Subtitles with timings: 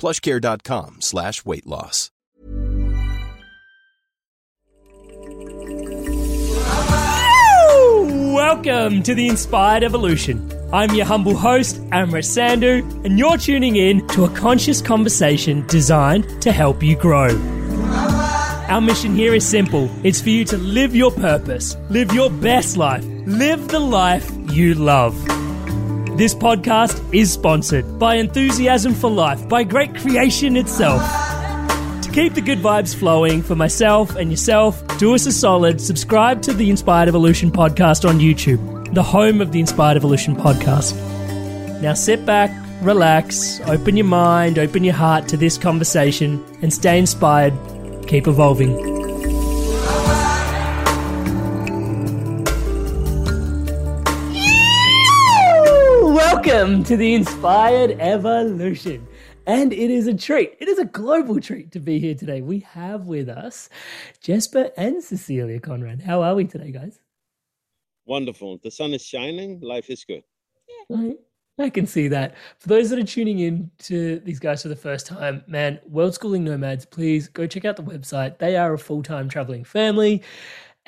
[0.00, 2.10] plushcare.com slash weight loss.
[8.32, 10.50] Welcome to the Inspired Evolution.
[10.72, 16.42] I'm your humble host, Amrit Sandhu, and you're tuning in to a conscious conversation designed
[16.42, 17.30] to help you grow.
[18.68, 22.76] Our mission here is simple it's for you to live your purpose, live your best
[22.76, 25.14] life, live the life you love.
[26.20, 31.00] This podcast is sponsored by Enthusiasm for Life, by Great Creation itself.
[32.02, 36.42] To keep the good vibes flowing for myself and yourself, do us a solid, subscribe
[36.42, 40.94] to the Inspired Evolution podcast on YouTube, the home of the Inspired Evolution podcast.
[41.80, 42.50] Now sit back,
[42.82, 47.54] relax, open your mind, open your heart to this conversation, and stay inspired.
[48.06, 48.99] Keep evolving.
[56.42, 59.06] Welcome to the Inspired Evolution.
[59.46, 60.56] And it is a treat.
[60.58, 62.40] It is a global treat to be here today.
[62.40, 63.68] We have with us
[64.22, 66.00] Jesper and Cecilia Conrad.
[66.00, 66.98] How are we today, guys?
[68.06, 68.58] Wonderful.
[68.62, 69.60] The sun is shining.
[69.60, 70.22] Life is good.
[70.90, 71.16] I,
[71.58, 72.36] I can see that.
[72.58, 76.14] For those that are tuning in to these guys for the first time, man, World
[76.14, 78.38] Schooling Nomads, please go check out the website.
[78.38, 80.22] They are a full time traveling family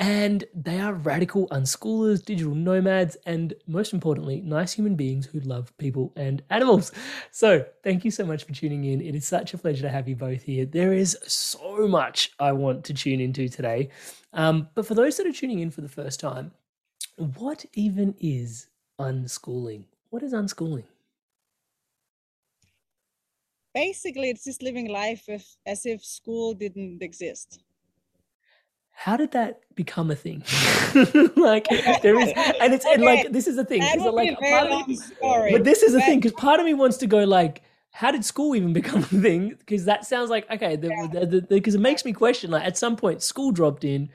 [0.02, 5.72] and they are radical unschoolers, digital nomads, and most importantly, nice human beings who love
[5.78, 6.90] people and animals.
[7.30, 9.00] So, thank you so much for tuning in.
[9.00, 10.66] It is such a pleasure to have you both here.
[10.66, 13.90] There is so much I want to tune into today.
[14.32, 16.50] Um, but for those that are tuning in for the first time,
[17.38, 18.66] what even is
[18.98, 19.84] unschooling?
[20.10, 20.84] What is unschooling?
[23.74, 27.62] basically it's just living life if, as if school didn't exist
[29.02, 30.44] how did that become a thing?
[31.36, 31.66] like
[32.02, 33.80] there is, and it's and like this is the thing.
[33.80, 35.98] that would like, be a very part of long me- story but this is the
[35.98, 39.00] but- thing because part of me wants to go like, how did school even become
[39.00, 39.56] a thing?
[39.58, 42.52] Because that sounds like okay, because it makes me question.
[42.52, 44.08] Like at some point, school dropped in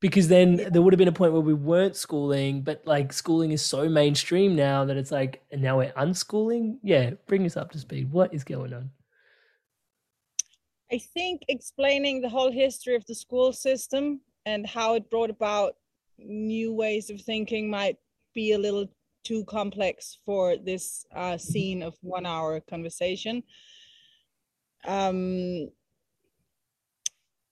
[0.00, 3.52] because then there would have been a point where we weren't schooling, but like schooling
[3.52, 6.78] is so mainstream now that it's like, and now we're unschooling.
[6.82, 8.10] Yeah, bring us up to speed.
[8.10, 8.88] What is going on?
[10.90, 15.74] I think explaining the whole history of the school system and how it brought about
[16.18, 17.96] new ways of thinking might
[18.34, 18.86] be a little
[19.24, 23.42] too complex for this uh, scene of one hour conversation.
[24.86, 25.70] Um,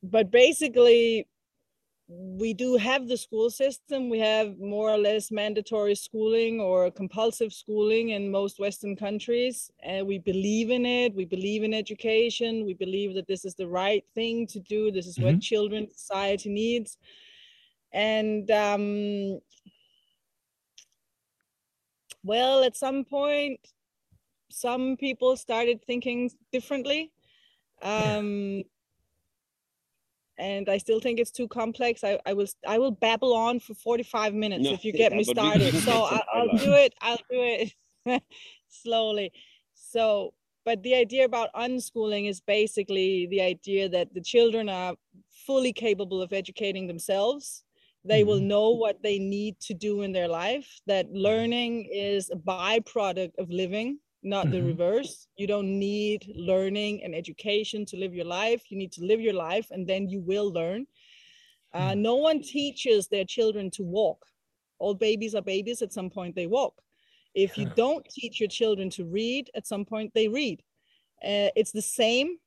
[0.03, 1.27] but basically,
[2.09, 4.09] we do have the school system.
[4.09, 9.71] We have more or less mandatory schooling or compulsive schooling in most Western countries.
[9.83, 11.15] And we believe in it.
[11.15, 12.65] We believe in education.
[12.65, 14.91] We believe that this is the right thing to do.
[14.91, 16.97] This is what children, society needs.
[17.93, 19.41] And um,
[22.23, 23.61] well, at some point,
[24.51, 27.13] some people started thinking differently.
[27.83, 28.65] Um,
[30.39, 32.05] and I still think it's too complex.
[32.05, 35.19] I, I will I will babble on for 45 minutes No, if you get yeah,
[35.19, 35.75] me started.
[35.75, 36.95] So I, some I'll do it.
[37.01, 37.73] I'll do
[38.07, 38.23] it
[38.69, 39.33] slowly.
[39.75, 44.95] So, but the idea about unschooling is basically the idea that the children are
[45.47, 47.65] fully capable of educating themselves.
[48.05, 50.81] They will know what they need to do in their life.
[50.87, 54.55] That learning is a byproduct of living, not mm-hmm.
[54.55, 55.27] the reverse.
[55.37, 58.63] You don't need learning and education to live your life.
[58.71, 60.87] You need to live your life and then you will learn.
[61.75, 61.99] Uh, mm.
[61.99, 64.25] no one teaches their children to walk.
[64.79, 65.83] All babies are babies.
[65.83, 66.75] At some point, they walk.
[67.35, 70.63] If you don't teach your children to read, at some point, they read.
[71.23, 72.39] Uh, it's the same,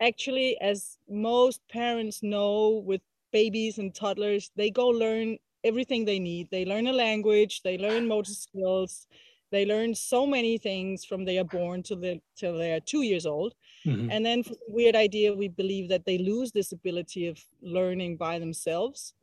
[0.00, 3.00] actually, as most parents know with
[3.32, 4.50] babies and toddlers.
[4.56, 6.48] They go learn everything they need.
[6.50, 9.06] They learn a language, they learn motor skills,
[9.50, 13.02] they learn so many things from they are born till they till they are two
[13.02, 13.54] years old.
[13.86, 14.10] Mm-hmm.
[14.10, 19.14] And then weird idea, we believe that they lose this ability of learning by themselves.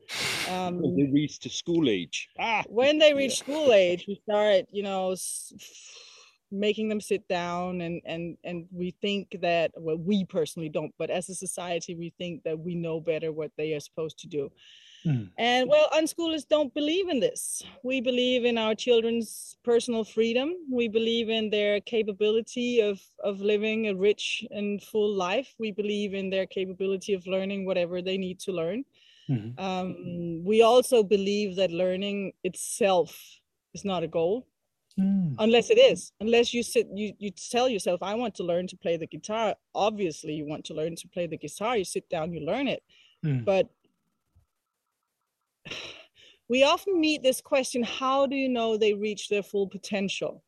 [0.49, 2.29] Um, when they reach to school age.
[2.39, 2.63] Ah.
[2.67, 3.43] When they reach yeah.
[3.43, 5.53] school age, we start, you know, s-
[6.53, 11.09] making them sit down and and and we think that well we personally don't but
[11.09, 14.51] as a society we think that we know better what they are supposed to do
[15.05, 15.29] Mm.
[15.37, 17.63] And well, unschoolers don't believe in this.
[17.83, 20.53] We believe in our children's personal freedom.
[20.71, 25.53] We believe in their capability of, of living a rich and full life.
[25.59, 28.85] We believe in their capability of learning whatever they need to learn.
[29.29, 29.63] Mm-hmm.
[29.63, 33.17] Um, we also believe that learning itself
[33.73, 34.47] is not a goal.
[34.99, 35.35] Mm.
[35.39, 38.77] Unless it is, unless you sit, you you tell yourself, "I want to learn to
[38.77, 41.77] play the guitar." Obviously, you want to learn to play the guitar.
[41.77, 42.83] You sit down, you learn it.
[43.25, 43.43] Mm.
[43.43, 43.69] But
[46.49, 50.43] we often meet this question how do you know they reach their full potential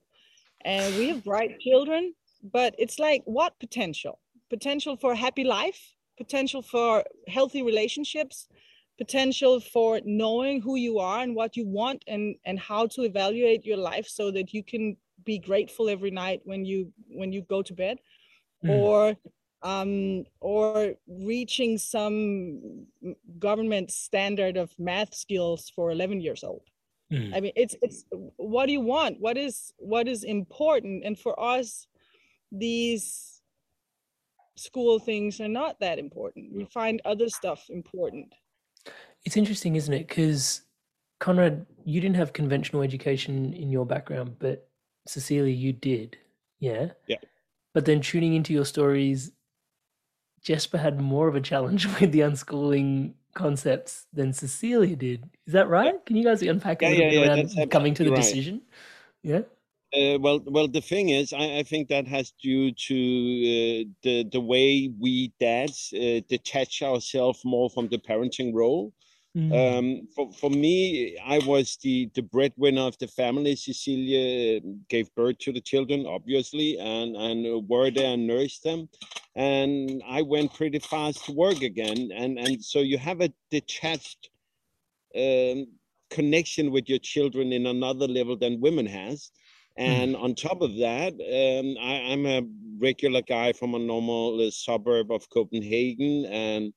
[0.63, 2.13] and we have bright children
[2.51, 4.19] but it's like what potential
[4.49, 8.47] potential for a happy life potential for healthy relationships
[8.97, 13.65] potential for knowing who you are and what you want and and how to evaluate
[13.65, 17.61] your life so that you can be grateful every night when you when you go
[17.61, 17.99] to bed
[18.63, 18.69] mm.
[18.69, 19.15] or
[19.63, 22.85] um, or reaching some
[23.39, 26.61] government standard of math skills for 11 years old.
[27.11, 27.35] Mm.
[27.35, 28.05] I mean, it's it's
[28.37, 29.19] what do you want?
[29.19, 31.03] What is what is important?
[31.03, 31.87] And for us,
[32.51, 33.41] these
[34.55, 36.53] school things are not that important.
[36.53, 38.33] We find other stuff important.
[39.23, 40.07] It's interesting, isn't it?
[40.07, 40.61] Because
[41.19, 44.67] Conrad, you didn't have conventional education in your background, but
[45.07, 46.17] Cecilia, you did.
[46.59, 46.91] Yeah.
[47.07, 47.17] Yeah.
[47.73, 49.31] But then tuning into your stories
[50.45, 55.29] Jesper had more of a challenge with the unschooling concepts than Cecilia did.
[55.47, 56.05] Is that right?
[56.05, 58.21] Can you guys unpack a little yeah, bit around coming to the right.
[58.21, 58.61] decision?
[59.23, 59.41] Yeah.
[59.95, 64.23] Uh, well, well, the thing is, I, I think that has due to uh, the
[64.31, 68.93] the way we dads uh, detach ourselves more from the parenting role.
[69.35, 69.51] Mm.
[69.51, 73.55] Um, for, for me, I was the, the breadwinner of the family.
[73.57, 78.87] Cecilia gave birth to the children, obviously, and, and were there and nursed them.
[79.35, 82.11] And I went pretty fast to work again.
[82.15, 84.29] And, and so you have a detached
[85.17, 85.67] um,
[86.09, 89.31] connection with your children in another level than women has.
[89.77, 90.21] And mm.
[90.21, 92.41] on top of that, um, I, am a
[92.79, 96.25] regular guy from a normal uh, suburb of Copenhagen.
[96.25, 96.73] And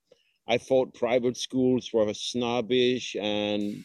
[0.49, 3.85] I thought private schools were snobbish and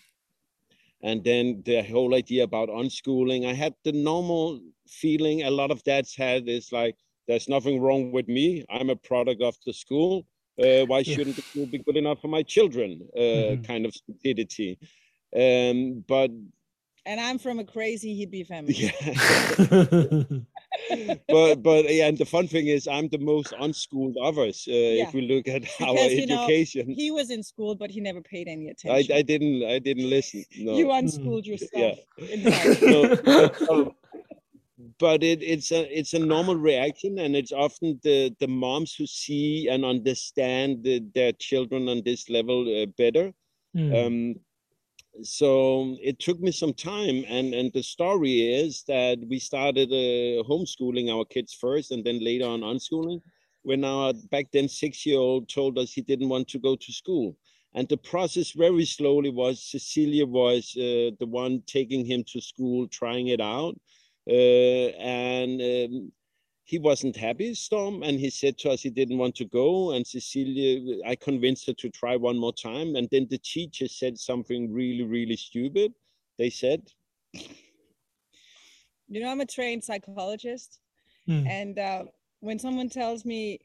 [1.03, 3.45] and then the whole idea about unschooling.
[3.45, 6.95] I had the normal feeling a lot of dads had is like,
[7.27, 8.65] there's nothing wrong with me.
[8.69, 10.25] I'm a product of the school.
[10.57, 13.01] Uh, why shouldn't the school be good enough for my children?
[13.15, 13.63] Uh, mm-hmm.
[13.63, 14.77] Kind of stupidity.
[15.35, 16.31] Um, but
[17.05, 18.73] and I'm from a crazy hippie family.
[18.73, 18.91] Yeah.
[21.27, 24.67] but but yeah, and the fun thing is, I'm the most unschooled of us.
[24.67, 25.07] Uh, yeah.
[25.07, 28.21] If we look at because, our education, know, he was in school, but he never
[28.21, 29.13] paid any attention.
[29.13, 29.63] I, I didn't.
[29.63, 30.45] I didn't listen.
[30.57, 30.77] No.
[30.77, 31.97] You unschooled yourself.
[32.17, 33.47] Yeah.
[33.53, 33.95] so,
[34.99, 39.05] but it, it's a it's a normal reaction, and it's often the the moms who
[39.05, 43.33] see and understand the, their children on this level uh, better.
[43.75, 44.05] Mm.
[44.05, 44.35] Um,
[45.21, 50.43] so it took me some time and and the story is that we started uh,
[50.49, 53.21] homeschooling our kids first and then later on unschooling.
[53.61, 56.91] When our back then six year old told us he didn't want to go to
[56.91, 57.37] school.
[57.75, 62.87] And the process very slowly was cecilia was uh, the one taking him to school
[62.87, 63.75] trying it out
[64.27, 66.11] uh, and um,
[66.65, 69.91] he wasn't happy, Storm, and he said to us he didn't want to go.
[69.91, 72.95] And Cecilia, I convinced her to try one more time.
[72.95, 75.93] And then the teacher said something really, really stupid.
[76.37, 76.81] They said,
[77.33, 80.79] You know, I'm a trained psychologist.
[81.27, 81.47] Mm.
[81.47, 82.03] And uh,
[82.39, 83.59] when someone tells me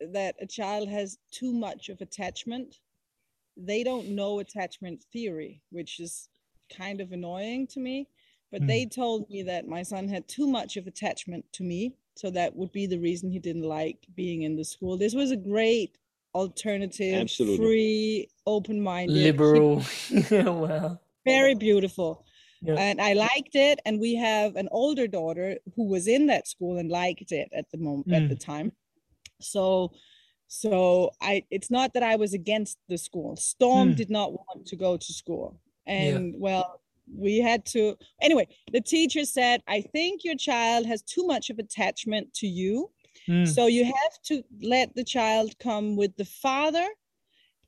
[0.00, 2.80] that a child has too much of attachment,
[3.56, 6.28] they don't know attachment theory, which is
[6.76, 8.08] kind of annoying to me
[8.50, 8.66] but mm.
[8.66, 12.54] they told me that my son had too much of attachment to me so that
[12.54, 15.96] would be the reason he didn't like being in the school this was a great
[16.34, 17.56] alternative Absolutely.
[17.56, 19.82] free open-minded liberal
[20.30, 22.24] yeah wow very beautiful
[22.62, 22.74] yeah.
[22.74, 23.80] and I liked it.
[23.84, 27.70] And we have an older daughter who was in that school and liked it at
[27.70, 28.22] the moment mm.
[28.22, 28.72] at the time.
[29.40, 29.92] So
[30.48, 33.36] so I it's not that I was against the school.
[33.36, 33.96] Storm mm.
[33.96, 35.60] did not want to go to school.
[35.86, 36.38] And yeah.
[36.38, 36.79] well,
[37.14, 41.58] we had to anyway, the teacher said, I think your child has too much of
[41.58, 42.90] attachment to you.
[43.28, 43.46] Mm.
[43.46, 46.86] So you have to let the child come with the father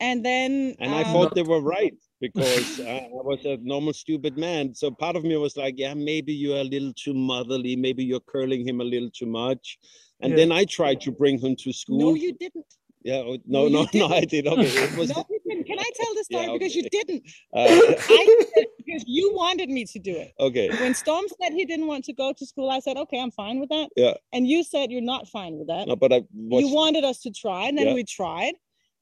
[0.02, 3.92] and then and um, I thought they were right because I, I was a normal
[3.92, 4.74] stupid man.
[4.74, 8.20] So part of me was like, yeah, maybe you're a little too motherly, maybe you're
[8.20, 9.78] curling him a little too much.
[10.20, 10.36] And yeah.
[10.36, 11.98] then I tried to bring him to school.
[11.98, 12.66] No, you didn't.
[13.04, 14.46] Yeah, oh, no, no, no, no, I did.
[14.46, 15.10] Okay, it was.
[15.10, 15.66] no, you didn't.
[15.66, 16.58] Can I tell the story yeah, okay.
[16.58, 17.22] because you didn't?
[17.52, 17.58] Uh,
[18.08, 20.32] I did because you wanted me to do it.
[20.38, 20.68] Okay.
[20.68, 23.60] When Storm said he didn't want to go to school, I said, "Okay, I'm fine
[23.60, 24.14] with that." Yeah.
[24.32, 25.88] And you said you're not fine with that.
[25.88, 26.22] No, but I.
[26.34, 26.62] Was...
[26.62, 27.94] You wanted us to try, and then yeah.
[27.94, 28.54] we tried.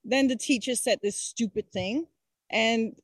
[0.05, 2.07] Then the teacher said this stupid thing,
[2.51, 2.95] and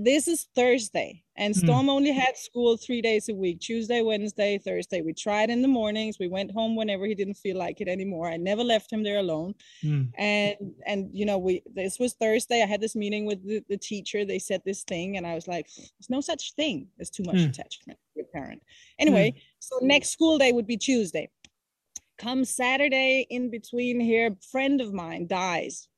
[0.00, 1.58] this is Thursday, and hmm.
[1.58, 1.90] Storm mm.
[1.90, 5.02] only had school three days a week Tuesday, Wednesday, Thursday.
[5.02, 6.18] We tried in the mornings.
[6.20, 8.28] We went home whenever he didn't feel like it anymore.
[8.28, 9.56] I never left him there alone.
[9.84, 10.12] Mm.
[10.16, 12.62] And, and, you know, we, this was Thursday.
[12.62, 14.24] I had this meeting with the, the teacher.
[14.24, 17.36] They said this thing, and I was like, there's no such thing as too much
[17.36, 17.48] mm.
[17.48, 18.62] attachment to a parent.
[19.00, 19.38] Anyway, hmm.
[19.58, 21.28] so next school day would be Tuesday.
[22.18, 25.88] Come Saturday, in between here, friend of mine dies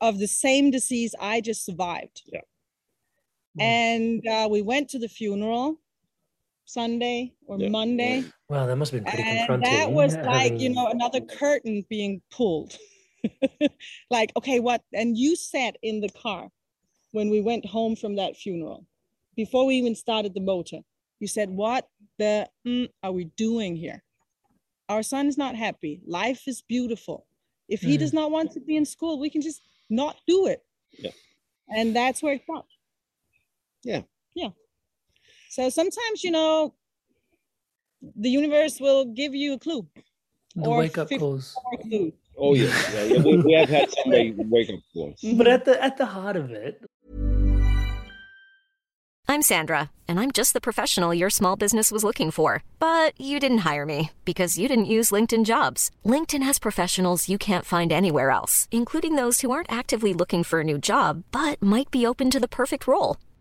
[0.00, 2.22] of the same disease I just survived.
[2.26, 2.40] Yeah
[3.60, 5.80] and uh, we went to the funeral
[6.64, 7.68] Sunday or yeah.
[7.68, 8.24] Monday.
[8.48, 9.72] Wow, that must have been pretty and confronting.
[9.72, 12.76] That was like, you know, another curtain being pulled.
[14.10, 14.82] like, okay, what?
[14.92, 16.48] And you sat in the car
[17.12, 18.86] when we went home from that funeral
[19.34, 20.80] before we even started the motor.
[21.20, 21.88] You said, What
[22.18, 24.02] the mm, are we doing here?
[24.88, 26.00] Our son is not happy.
[26.06, 27.26] Life is beautiful.
[27.68, 28.00] If he mm.
[28.00, 29.60] does not want to be in school, we can just
[29.90, 30.62] not do it.
[30.92, 31.10] Yeah.
[31.68, 32.72] And that's where it stopped.
[33.84, 34.02] Yeah.
[34.34, 34.50] Yeah.
[35.50, 36.74] So sometimes, you know,
[38.16, 39.86] the universe will give you a clue.
[40.54, 41.56] The wake up calls.
[42.40, 43.22] Oh yeah, yeah, yeah.
[43.22, 44.12] We, we have had some
[44.50, 45.24] wake up calls.
[45.34, 46.84] But at the at the heart of it.
[49.30, 52.62] I'm Sandra, and I'm just the professional your small business was looking for.
[52.78, 55.90] But you didn't hire me because you didn't use LinkedIn jobs.
[56.04, 60.60] LinkedIn has professionals you can't find anywhere else, including those who aren't actively looking for
[60.60, 63.16] a new job, but might be open to the perfect role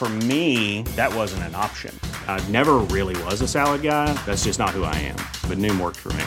[0.00, 1.94] For me, that wasn't an option.
[2.26, 4.10] I never really was a salad guy.
[4.24, 5.16] That's just not who I am.
[5.46, 6.24] But Noom worked for me.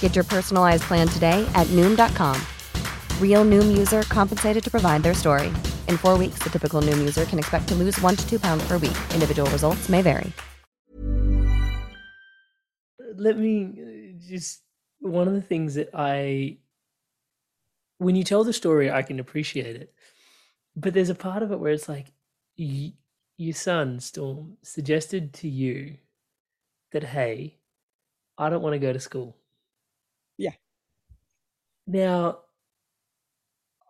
[0.00, 2.36] Get your personalized plan today at Noom.com.
[3.22, 5.52] Real Noom user compensated to provide their story.
[5.86, 8.66] In four weeks, the typical Noom user can expect to lose one to two pounds
[8.66, 8.98] per week.
[9.14, 10.32] Individual results may vary.
[13.14, 14.62] Let me uh, just.
[14.98, 16.58] One of the things that I.
[17.98, 19.94] When you tell the story, I can appreciate it.
[20.74, 22.06] But there's a part of it where it's like,
[22.58, 22.94] y-
[23.36, 25.96] your son Storm suggested to you
[26.92, 27.58] that hey,
[28.38, 29.36] I don't want to go to school.
[30.38, 30.52] Yeah.
[31.86, 32.44] Now,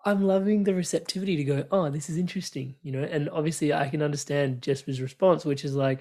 [0.05, 3.89] I'm loving the receptivity to go, oh, this is interesting, you know, and obviously I
[3.89, 6.01] can understand Jesper's response, which is like,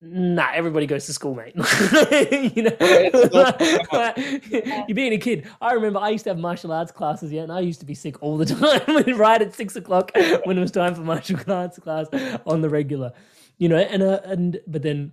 [0.00, 1.54] nah, everybody goes to school, mate.
[2.56, 2.76] you know,
[4.88, 5.48] you're being a kid.
[5.60, 7.94] I remember I used to have martial arts classes, yeah, and I used to be
[7.94, 10.12] sick all the time, right at six o'clock
[10.44, 12.08] when it was time for martial arts class
[12.46, 13.12] on the regular,
[13.58, 15.12] you know, and uh, and but then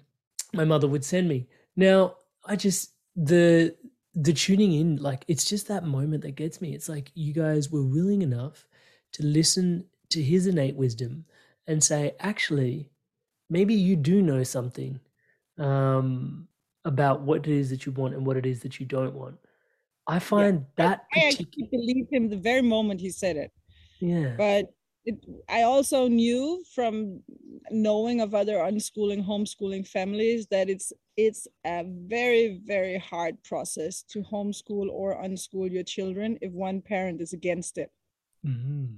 [0.53, 1.47] my mother would send me.
[1.75, 2.15] Now
[2.45, 3.75] I just the
[4.13, 6.73] the tuning in, like it's just that moment that gets me.
[6.73, 8.67] It's like you guys were willing enough
[9.13, 11.25] to listen to his innate wisdom
[11.67, 12.89] and say, actually
[13.49, 14.99] maybe you do know something
[15.57, 16.47] um,
[16.83, 19.37] about what it is that you want and what it is that you don't want.
[20.07, 23.51] I find yeah, that I actually believed him the very moment he said it.
[23.99, 24.35] Yeah.
[24.37, 24.65] But
[25.05, 25.15] it,
[25.49, 27.21] I also knew from
[27.71, 34.21] knowing of other unschooling, homeschooling families that it's it's a very very hard process to
[34.23, 37.91] homeschool or unschool your children if one parent is against it.
[38.45, 38.95] Mm-hmm.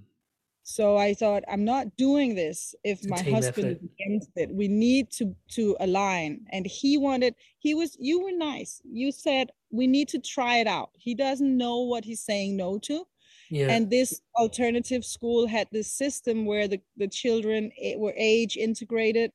[0.69, 3.83] So I thought, I'm not doing this if my husband effort.
[3.83, 4.53] is against it.
[4.53, 6.41] We need to to align.
[6.51, 8.81] And he wanted, he was, you were nice.
[8.83, 10.89] You said we need to try it out.
[10.95, 13.05] He doesn't know what he's saying no to.
[13.49, 13.69] Yeah.
[13.69, 19.31] And this alternative school had this system where the, the children were age integrated.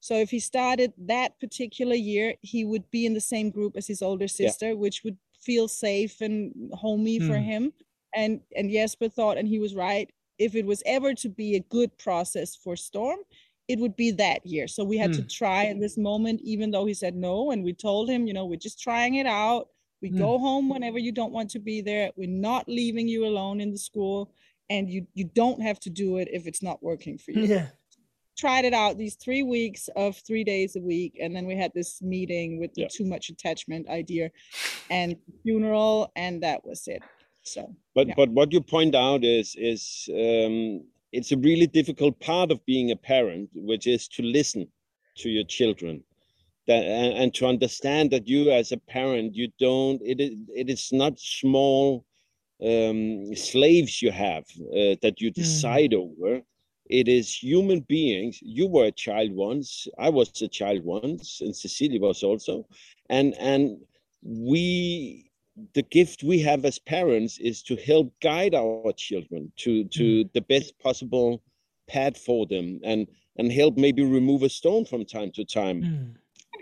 [0.00, 3.86] So if he started that particular year, he would be in the same group as
[3.86, 4.74] his older sister, yeah.
[4.74, 7.26] which would feel safe and homey mm.
[7.26, 7.44] for hmm.
[7.44, 7.72] him.
[8.14, 10.10] And and Jesper thought, and he was right.
[10.38, 13.18] If it was ever to be a good process for Storm,
[13.68, 14.68] it would be that year.
[14.68, 15.16] So we had mm.
[15.16, 15.28] to hmm.
[15.28, 17.50] try in this moment, even though he said no.
[17.50, 19.68] And we told him, you know, we're just trying it out.
[20.02, 20.18] We mm.
[20.18, 22.10] go home whenever you don't want to be there.
[22.16, 24.32] We're not leaving you alone in the school.
[24.70, 27.44] And you you don't have to do it if it's not working for you.
[27.54, 27.66] Yeah.
[28.36, 31.18] Tried it out these three weeks of three days a week.
[31.22, 32.88] And then we had this meeting with the yeah.
[32.90, 34.32] too much attachment idea
[34.90, 35.14] and
[35.44, 37.00] funeral, and that was it.
[37.44, 38.14] So but yeah.
[38.16, 42.90] but what you point out is is um it's a really difficult part of being
[42.90, 44.66] a parent, which is to listen
[45.18, 46.02] to your children.
[46.66, 50.70] That, and, and to understand that you as a parent you don't it is it
[50.70, 52.06] is not small
[52.62, 55.42] um, slaves you have uh, that you hmm.
[55.42, 55.98] decide mm.
[55.98, 56.40] over
[56.88, 61.54] it is human beings you were a child once i was a child once and
[61.54, 62.66] cecilia was also
[63.10, 63.76] and and
[64.22, 65.30] we
[65.74, 70.32] the gift we have as parents is to help guide our children to to mm.
[70.32, 71.42] the best possible
[71.88, 73.06] path for them and
[73.36, 76.14] and help maybe remove a stone from time to time mm.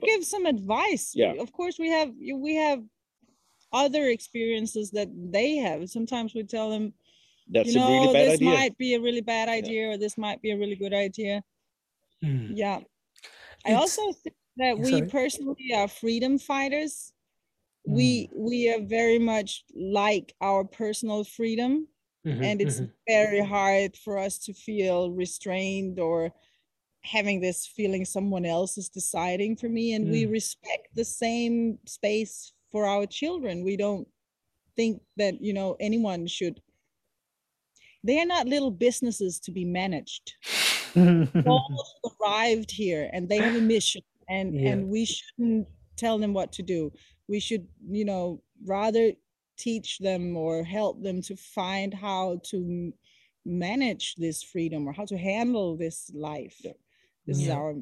[0.03, 2.83] give some advice yeah of course we have we have
[3.73, 6.93] other experiences that they have sometimes we tell them
[7.49, 8.51] that's you know, a really bad this idea.
[8.51, 9.95] might be a really bad idea yeah.
[9.95, 11.43] or this might be a really good idea
[12.23, 12.51] mm.
[12.55, 12.87] yeah it's,
[13.67, 15.09] i also think that we sorry.
[15.09, 17.12] personally are freedom fighters we
[17.89, 18.29] mm.
[18.35, 21.87] we are very much like our personal freedom
[22.27, 22.93] mm-hmm, and it's mm-hmm.
[23.09, 26.33] very hard for us to feel restrained or
[27.03, 30.13] having this feeling someone else is deciding for me and mm.
[30.13, 34.07] we respect the same space for our children we don't
[34.77, 36.61] think that you know anyone should
[38.05, 40.35] they are not little businesses to be managed
[41.47, 41.85] all
[42.21, 44.71] arrived here and they have a mission and yeah.
[44.71, 46.91] and we shouldn't tell them what to do
[47.29, 49.13] we should you know rather
[49.57, 52.93] teach them or help them to find how to
[53.45, 56.61] manage this freedom or how to handle this life
[57.27, 57.47] this yeah.
[57.47, 57.75] is our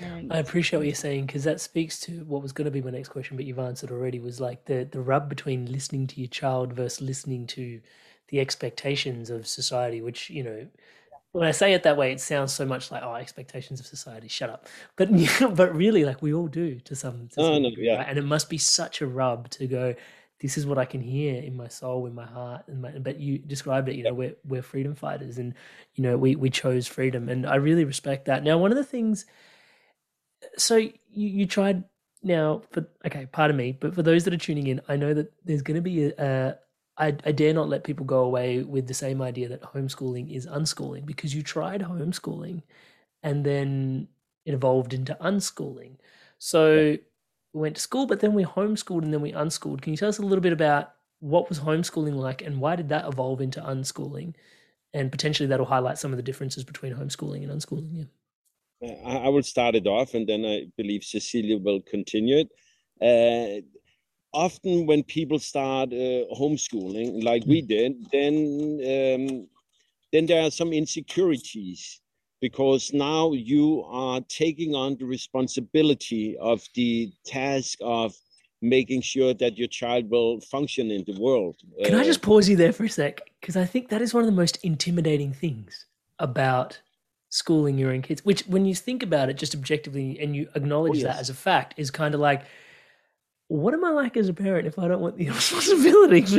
[0.00, 2.90] I appreciate what you're saying because that speaks to what was going to be my
[2.90, 4.18] next question, but you've answered already.
[4.18, 7.80] Was like the the rub between listening to your child versus listening to
[8.28, 10.66] the expectations of society, which you know
[11.36, 14.26] when I say it that way, it sounds so much like oh, expectations of society.
[14.26, 14.66] Shut up.
[14.96, 15.10] But
[15.54, 17.28] but really, like we all do to some.
[17.28, 17.98] To oh, some no, degree, yeah.
[17.98, 18.08] Right?
[18.08, 19.94] And it must be such a rub to go.
[20.40, 23.18] This is what I can hear in my soul, in my heart, and my, but
[23.18, 23.96] you described it.
[23.96, 25.54] You know, we're we're freedom fighters, and
[25.94, 28.42] you know we we chose freedom, and I really respect that.
[28.42, 29.26] Now, one of the things.
[30.56, 31.84] So you you tried
[32.22, 35.32] now for okay, pardon me, but for those that are tuning in, I know that
[35.44, 36.54] there's going to be a, a
[36.98, 40.46] I, I dare not let people go away with the same idea that homeschooling is
[40.46, 42.62] unschooling because you tried homeschooling
[43.22, 44.08] and then
[44.44, 45.96] it evolved into unschooling.
[46.38, 46.96] So
[47.52, 49.82] we went to school, but then we homeschooled and then we unschooled.
[49.82, 52.88] Can you tell us a little bit about what was homeschooling like and why did
[52.88, 54.34] that evolve into unschooling?
[54.94, 58.06] And potentially that'll highlight some of the differences between homeschooling and unschooling.
[58.82, 58.92] Yeah.
[59.04, 62.50] I will start it off and then I believe Cecilia will continue it.
[63.00, 63.66] Uh,
[64.32, 67.68] often when people start uh, homeschooling like we mm.
[67.68, 68.34] did then
[68.94, 69.48] um,
[70.12, 72.00] then there are some insecurities
[72.40, 78.14] because now you are taking on the responsibility of the task of
[78.62, 82.48] making sure that your child will function in the world can uh, i just pause
[82.48, 85.32] you there for a sec because i think that is one of the most intimidating
[85.32, 85.86] things
[86.18, 86.80] about
[87.28, 90.92] schooling your own kids which when you think about it just objectively and you acknowledge
[90.92, 91.04] oh, yes.
[91.04, 92.42] that as a fact is kind of like
[93.48, 96.38] what am I like as a parent if I don't want the responsibility for?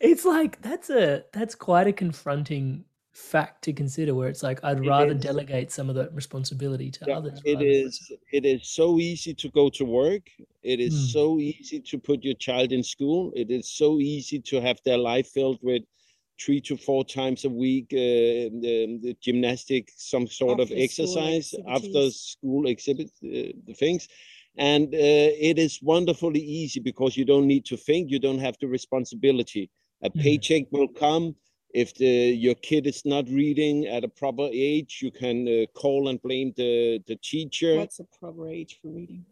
[0.00, 4.84] It's like that's a that's quite a confronting fact to consider where it's like I'd
[4.84, 7.40] rather delegate some of that responsibility to yeah, others.
[7.44, 10.28] It is it is so easy to go to work.
[10.62, 11.12] It is mm.
[11.12, 13.32] so easy to put your child in school.
[13.34, 15.84] It is so easy to have their life filled with
[16.38, 21.50] three to four times a week uh, the, the gymnastic some sort after of exercise
[21.50, 24.08] school after school exhibit uh, the things
[24.56, 28.56] and uh, it is wonderfully easy because you don't need to think you don't have
[28.60, 29.70] the responsibility
[30.02, 30.20] a mm-hmm.
[30.20, 30.78] paycheck mm-hmm.
[30.78, 31.34] will come
[31.72, 36.08] if the, your kid is not reading at a proper age you can uh, call
[36.08, 39.24] and blame the, the teacher what's a proper age for reading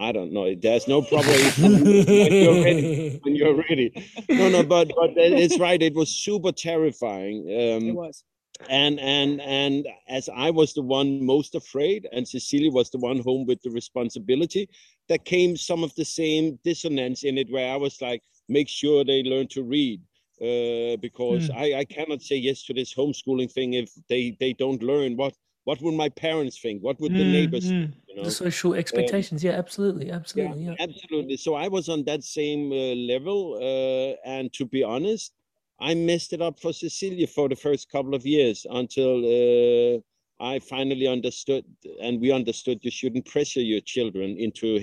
[0.00, 0.54] I don't know.
[0.54, 3.20] There's no proper age when you're ready.
[3.24, 3.92] When you're ready.
[4.28, 5.82] No, no, but but it's right.
[5.82, 7.40] It was super terrifying.
[7.48, 8.22] Um, it was
[8.68, 13.20] and and and as i was the one most afraid and cecilia was the one
[13.20, 14.68] home with the responsibility
[15.08, 19.04] there came some of the same dissonance in it where i was like make sure
[19.04, 20.00] they learn to read
[20.40, 21.56] uh, because mm.
[21.56, 25.34] I, I cannot say yes to this homeschooling thing if they they don't learn what
[25.64, 27.94] what would my parents think what would the neighbors Mm, think, mm.
[28.08, 29.44] you know The social expectations.
[29.44, 30.64] yeah, absolutely, absolutely.
[30.64, 30.74] Yeah.
[30.80, 35.32] absolutely so i was on that same uh, level uh, and to be honest
[35.80, 39.98] i messed it up for cecilia for the first couple of years until uh,
[40.40, 41.64] i finally understood
[42.00, 44.78] and we understood you shouldn't pressure your children into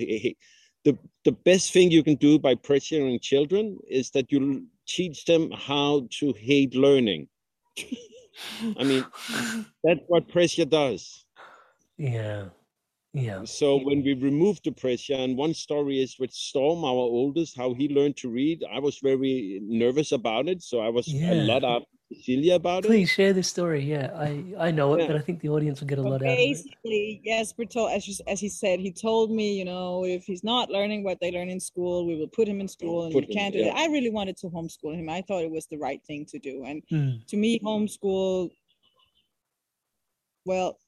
[0.84, 5.50] the the best thing you can do by pressuring children is that you teach them
[5.50, 7.28] how to hate learning
[8.78, 9.04] i mean
[9.84, 11.24] that's what pressure does
[11.98, 12.48] Yeah.
[13.16, 13.44] Yeah.
[13.44, 17.72] so when we removed the pressure, and one story is with Storm, our oldest, how
[17.74, 18.62] he learned to read.
[18.70, 21.32] I was very nervous about it, so I was Yeah.
[21.32, 22.88] a lot up Cecilia about it.
[22.88, 23.82] Please share this story.
[23.82, 24.30] Yeah, I
[24.66, 25.06] I know it, Yeah.
[25.08, 26.36] but I think the audience will get a But lot out of it.
[26.36, 30.44] basically, Jesper told, as, you- as he said, he told me, you know, if he's
[30.44, 33.26] not learning what they learn in school, we will put him in school and Put
[33.26, 33.72] we him, can't do yeah.
[33.74, 33.76] that.
[33.78, 35.08] I really wanted to homeschool him.
[35.08, 36.54] I thought it was the right thing to do.
[36.68, 37.26] And Mm.
[37.30, 38.50] to me, homeschool,
[40.44, 40.78] well,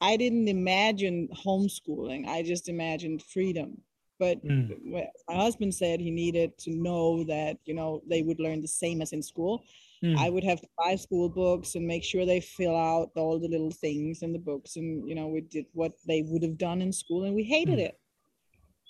[0.00, 2.26] I didn't imagine homeschooling.
[2.28, 3.80] I just imagined freedom.
[4.18, 4.92] But Mm.
[5.28, 9.02] my husband said he needed to know that, you know, they would learn the same
[9.02, 9.62] as in school.
[10.02, 10.16] Mm.
[10.16, 13.48] I would have to buy school books and make sure they fill out all the
[13.48, 14.76] little things in the books.
[14.76, 17.78] And, you know, we did what they would have done in school and we hated
[17.78, 17.86] Mm.
[17.88, 18.00] it.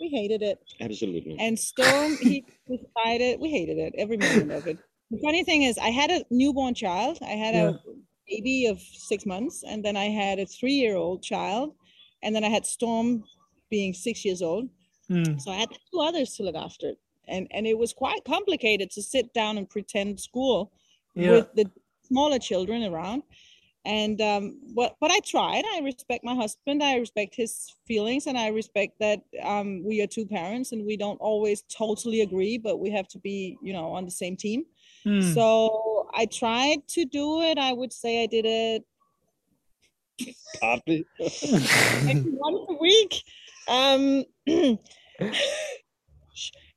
[0.00, 0.58] We hated it.
[0.80, 1.36] Absolutely.
[1.40, 4.78] And Storm, he decided we hated it, every moment of it.
[5.10, 7.18] The funny thing is, I had a newborn child.
[7.22, 7.68] I had Yeah.
[7.70, 7.80] a
[8.28, 11.74] baby of six months, and then I had a three-year-old child,
[12.22, 13.24] and then I had Storm
[13.70, 14.68] being six years old.
[15.10, 15.40] Mm.
[15.40, 16.94] So I had two others to look after,
[17.28, 20.72] and and it was quite complicated to sit down and pretend school
[21.14, 21.30] Yeah.
[21.30, 21.70] with the
[22.02, 23.22] smaller children around.
[23.84, 25.64] And um, but but I tried.
[25.74, 26.82] I respect my husband.
[26.82, 30.96] I respect his feelings, and I respect that um, we are two parents, and we
[30.96, 34.64] don't always totally agree, but we have to be, you know, on the same team.
[35.04, 35.34] Mm.
[35.34, 37.59] So I tried to do it.
[37.59, 38.85] I would say I did it
[40.61, 41.05] Partly.
[41.20, 43.22] maybe once a week.
[43.68, 44.24] Um,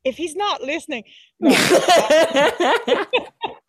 [0.04, 1.04] if he's not listening,
[1.40, 1.50] no.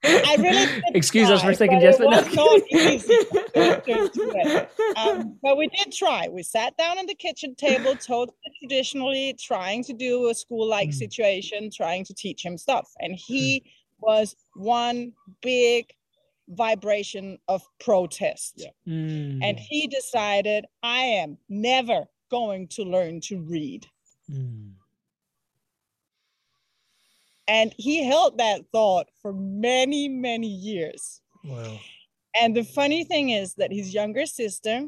[0.02, 2.04] I really Excuse us for a try, second, but Jesper.
[2.04, 2.10] No.
[2.10, 4.70] not easy to do it.
[4.96, 6.28] Um, but we did try.
[6.28, 10.94] We sat down at the kitchen table, totally traditionally, trying to do a school-like Mm.
[10.94, 13.62] situation, trying to teach him stuff, and he
[14.00, 15.86] was one big
[16.48, 18.66] vibration of protest.
[18.86, 19.40] Mm.
[19.42, 23.86] And he decided, I am never going to learn to read.
[24.30, 24.72] Mm.
[27.48, 31.20] And he held that thought for many, many years.
[31.44, 31.78] Wow.
[32.40, 34.86] And the funny thing is that his younger sister,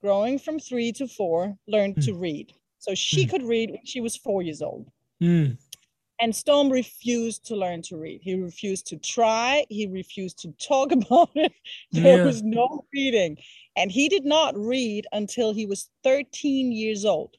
[0.00, 2.54] growing from three to four, learned to read.
[2.78, 4.88] So she could read when she was four years old.
[5.22, 5.58] Mm.
[6.20, 8.20] And Storm refused to learn to read.
[8.22, 9.64] He refused to try.
[9.68, 11.52] He refused to talk about it.
[11.92, 12.24] There Yeah.
[12.24, 13.38] was no reading.
[13.76, 17.36] And he did not read until he was 13 years old.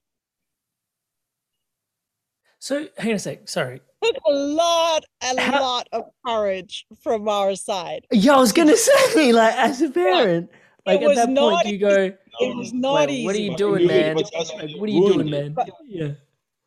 [2.60, 3.48] So hang on a sec.
[3.50, 3.82] Sorry.
[4.04, 8.06] Took a lot, a How- lot of courage from our side.
[8.12, 8.78] Yeah, I was gonna
[9.13, 10.50] say, like, as a parent,
[10.86, 13.26] like at that point, not do you go, It was not "Wait, easy.
[13.26, 14.15] what are you doing, man?
[14.15, 15.54] Like, what are you doing, man?
[15.54, 16.12] But- Yeah.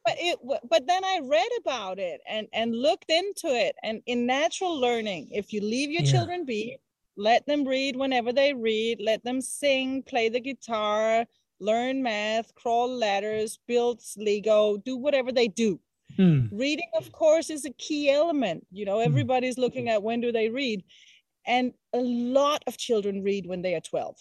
[0.05, 0.39] But it
[0.69, 5.29] but then i read about it and and looked into it and in natural learning
[5.31, 6.11] if you leave your Yeah.
[6.13, 6.77] children be
[7.17, 11.27] let them read whenever they read let them sing play the guitar
[11.61, 15.79] learn math crawl ladders build lego do whatever they do
[16.19, 16.51] Mm.
[16.53, 20.51] reading of course is a key element you know everybody's looking at when do they
[20.51, 20.85] read
[21.47, 24.17] and a lot of children read when they are 12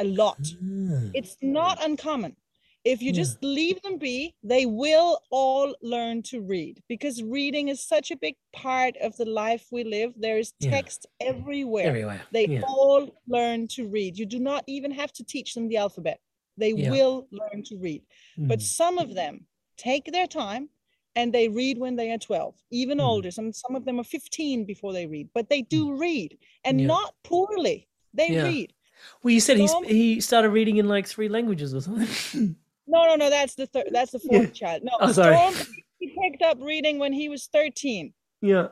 [0.00, 1.10] a lot Mm.
[1.14, 2.36] it's not uncommon.
[2.84, 3.22] If you Yeah.
[3.22, 8.16] just leave them be, they will all learn to read because reading is such a
[8.16, 10.12] big part of the life we live.
[10.16, 10.70] There is Yeah.
[10.70, 11.86] text everywhere.
[11.86, 12.22] Everywhere.
[12.30, 12.62] They yeah.
[12.68, 14.18] all learn to read.
[14.18, 16.20] You do not even have to teach them the alphabet.
[16.58, 16.90] They Yeah.
[16.90, 18.02] will learn to read.
[18.36, 18.62] But Mm.
[18.62, 19.46] some of them
[19.78, 20.68] take their time
[21.16, 23.08] and they read when they are 12, even Mm.
[23.08, 23.30] older.
[23.30, 26.86] Some some of them are 15 before they read, but they do read and Yeah.
[26.88, 27.88] not poorly.
[28.12, 28.44] They Yeah.
[28.44, 28.74] read.
[29.22, 32.56] Well, you said he's, Storm- he started reading in like three languages or something.
[32.86, 33.30] No, no, no.
[33.30, 33.88] That's the third.
[33.90, 34.38] That's the Yeah.
[34.38, 34.82] fourth child.
[34.84, 35.36] No, Oh, sorry.
[35.36, 35.54] Storm.
[35.98, 38.68] He picked up reading when he was thirteen, yeah.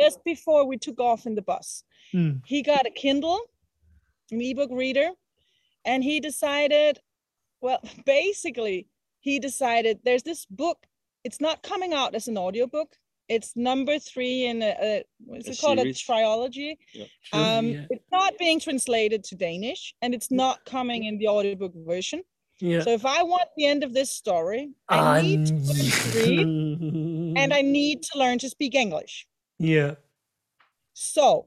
[0.00, 1.82] just before we took off in the bus.
[2.14, 2.40] Mm.
[2.46, 3.40] He got a Kindle,
[4.30, 5.10] an ebook reader,
[5.84, 7.00] and he decided.
[7.60, 8.86] Well, basically,
[9.20, 10.86] he decided there's this book.
[11.24, 12.94] It's not coming out as an audiobook.
[13.28, 15.78] It's number three in a, a what's A it called?
[15.80, 16.00] series.
[16.00, 16.78] A trilogy.
[16.94, 17.86] Sure, Um, yeah.
[17.90, 22.22] It's not being translated to Danish, and it's not coming in the audiobook version.
[22.60, 22.80] Yeah.
[22.80, 27.38] So if I want the end of this story, I need to learn to read
[27.38, 29.26] and I need to learn to speak English.
[29.58, 29.94] yeah.
[30.94, 31.46] So,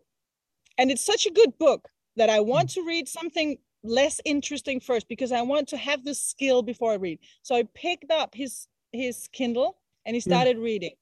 [0.77, 5.09] and it's such a good book that I want to read something less interesting first
[5.09, 7.19] because I want to have the skill before I read.
[7.41, 10.63] So I picked up his his Kindle and he started yeah.
[10.63, 10.95] reading.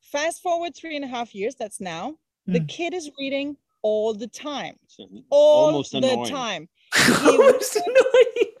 [0.00, 2.16] Fast forward three and a half years, that's now.
[2.48, 2.52] Mm.
[2.54, 2.66] The hmm.
[2.66, 4.76] kid is reading all the time.
[5.30, 6.26] All Almost the annoying.
[6.26, 6.68] time.
[7.24, 7.92] almost annoying.
[7.92, 8.51] Just almost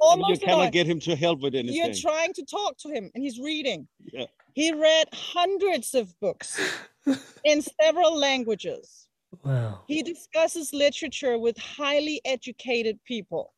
[0.00, 0.70] you cannot annoying.
[0.70, 1.76] get him to help with anything.
[1.76, 3.88] You're trying to talk to him and he's reading.
[4.12, 4.26] Yeah.
[4.54, 6.58] He read hundreds of books
[7.44, 9.06] in several languages.
[9.44, 9.80] Wow.
[9.86, 13.52] He discusses literature with highly educated people.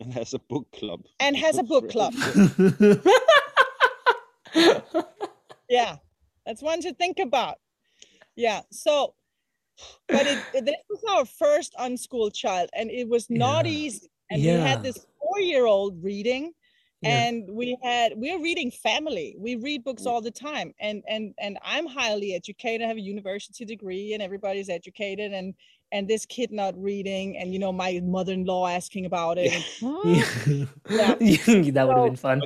[0.00, 1.04] And has a book club.
[1.20, 2.14] And has a book club.
[5.68, 5.96] yeah,
[6.44, 7.58] that's one to think about.
[8.34, 9.14] Yeah, so,
[10.08, 13.72] but it, it, this was our first unschooled child, and it was not yeah.
[13.72, 14.11] easy.
[14.32, 14.56] And yeah.
[14.56, 16.52] we had this four year old reading
[17.02, 17.24] yeah.
[17.24, 19.36] and we had we're reading family.
[19.38, 20.72] We read books all the time.
[20.80, 25.54] And and and i'm highly educated i have a university degree and everybody's educated and
[25.92, 29.52] and this kid not reading and you know my mother-in-law asking about it.
[29.80, 30.24] Yeah.
[31.72, 32.40] that would have been fun?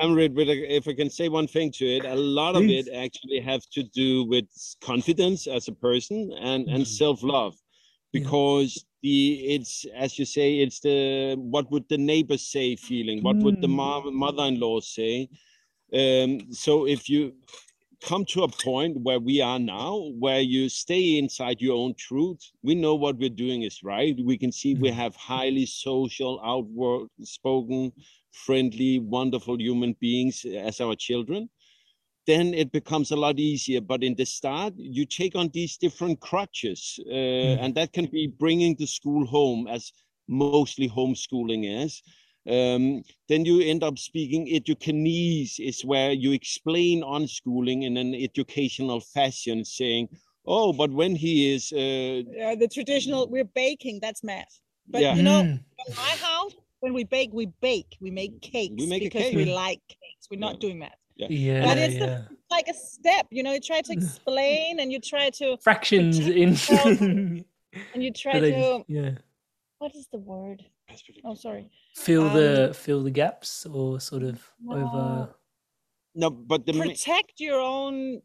[0.00, 2.88] I'm read, but if I can say one thing to it, a lot of it
[2.92, 4.46] actually have to do with
[4.80, 6.82] confidence as a person and, and mm-hmm.
[6.82, 7.54] self-love.
[8.12, 13.36] Because the it's as you say it's the what would the neighbors say feeling what
[13.36, 13.44] mm.
[13.44, 14.12] would the mm.
[14.24, 15.28] mother-in-law say
[16.00, 17.32] um, so if you
[18.08, 19.92] come to a point where we are now
[20.24, 24.36] where you stay inside your own truth we know what we're doing is right we
[24.42, 27.92] can see we have highly social outward spoken
[28.32, 31.48] friendly wonderful human beings as our children
[32.26, 33.80] then it becomes a lot easier.
[33.80, 37.58] But in the start, you take on these different crutches, uh, mm.
[37.60, 39.92] and that can be bringing the school home, as
[40.28, 42.02] mostly homeschooling is.
[42.48, 49.00] Um, then you end up speaking educanese, is where you explain unschooling in an educational
[49.00, 50.08] fashion, saying,
[50.46, 53.98] "Oh, but when he is uh, yeah, the traditional, we're baking.
[54.00, 54.60] That's math.
[54.88, 55.14] But yeah.
[55.14, 55.60] you know, mm.
[55.88, 57.96] in my house, when we bake, we bake.
[58.00, 59.36] We make cakes we make because cake.
[59.36, 60.28] we like cakes.
[60.30, 60.98] We're not doing math.
[61.16, 61.28] Yeah.
[61.30, 62.22] yeah but it's yeah.
[62.50, 66.56] like a step, you know, you try to explain and you try to fractions in
[67.94, 69.12] and you try to yeah.
[69.78, 70.64] What is the word?
[71.24, 71.70] Oh sorry.
[71.96, 75.34] Fill um, the fill the gaps or sort of no, over
[76.14, 78.22] No, but the protect your own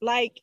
[0.00, 0.40] like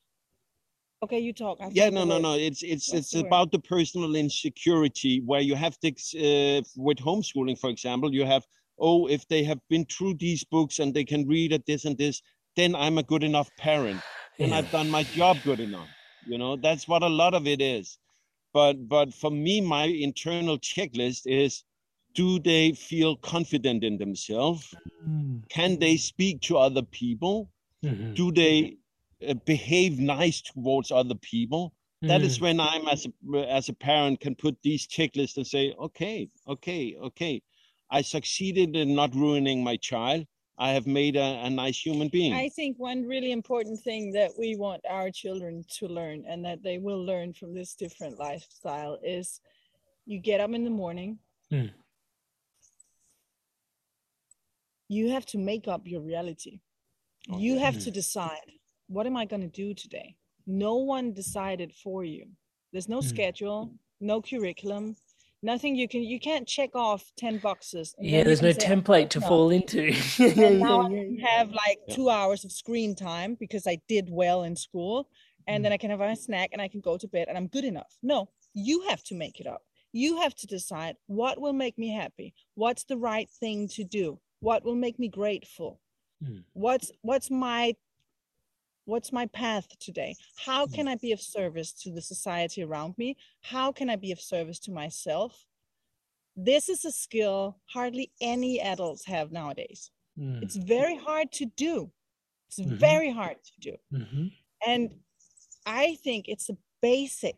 [1.04, 4.16] okay you talk I yeah no no no it's it's What's it's about the personal
[4.16, 8.46] insecurity where you have to uh, with homeschooling for example you have
[8.82, 11.98] oh, if they have been through these books and they can read at this and
[11.98, 12.22] this,
[12.56, 14.02] then I'm a good enough parent.
[14.40, 14.58] and yeah.
[14.58, 15.88] I've done my job good enough.
[16.26, 17.98] You know, that's what a lot of it is.
[18.54, 21.64] But but for me, my internal checklist is
[22.14, 24.76] do they feel confident in themselves?
[25.08, 25.48] Mm.
[25.50, 27.50] Can they speak to other people?
[27.84, 28.14] Mm-hmm.
[28.14, 28.78] Do they
[29.28, 31.74] uh, behave nice towards other people?
[32.04, 32.10] Mm.
[32.10, 32.42] That is mm.
[32.42, 36.98] when I'm as a, as a parent can put these checklists and say, okay, okay,
[37.02, 37.42] okay.
[37.92, 40.26] I succeeded in not ruining my child.
[40.58, 42.34] I have made a, a, nice human being.
[42.34, 46.62] I think one really important thing that we want our children to learn and that
[46.64, 49.42] they will learn from this different lifestyle is
[50.06, 51.18] you get up in the morning.
[51.52, 51.72] Mm.
[54.88, 56.60] You have to make up your reality.
[57.30, 57.42] Okay.
[57.42, 57.84] You have mm.
[57.86, 58.52] to decide
[58.88, 60.16] what am I going to do today?
[60.46, 62.26] No one decided for you.
[62.72, 63.04] There's no mm.
[63.04, 64.96] schedule, no curriculum,
[65.44, 69.20] nothing you can you can't check off 10 boxes yeah there's no say, template to
[69.20, 69.28] no.
[69.28, 74.08] fall into and now i have like two hours of screen time because i did
[74.10, 75.08] well in school
[75.48, 75.64] and mm.
[75.64, 77.66] then i can have a snack and i can go to bed and i'm good
[77.66, 79.62] enough no you have to make it up
[79.94, 84.20] you have to decide what will make me happy what's the right thing to do
[84.40, 85.80] what will make me grateful
[86.24, 86.44] mm.
[86.54, 87.74] what's what's my
[88.92, 90.18] What's my path today?
[90.36, 93.16] How can I be of service to the society around me?
[93.40, 95.46] How can I be of service to myself?
[96.36, 99.92] This is a skill hardly any adults have nowadays.
[100.20, 100.44] Mm.
[100.44, 101.90] It's very hard to do.
[102.50, 102.76] It's mm-hmm.
[102.76, 103.78] very hard to do.
[103.94, 104.26] Mm-hmm.
[104.68, 104.90] And
[105.66, 107.38] I think it's a basic,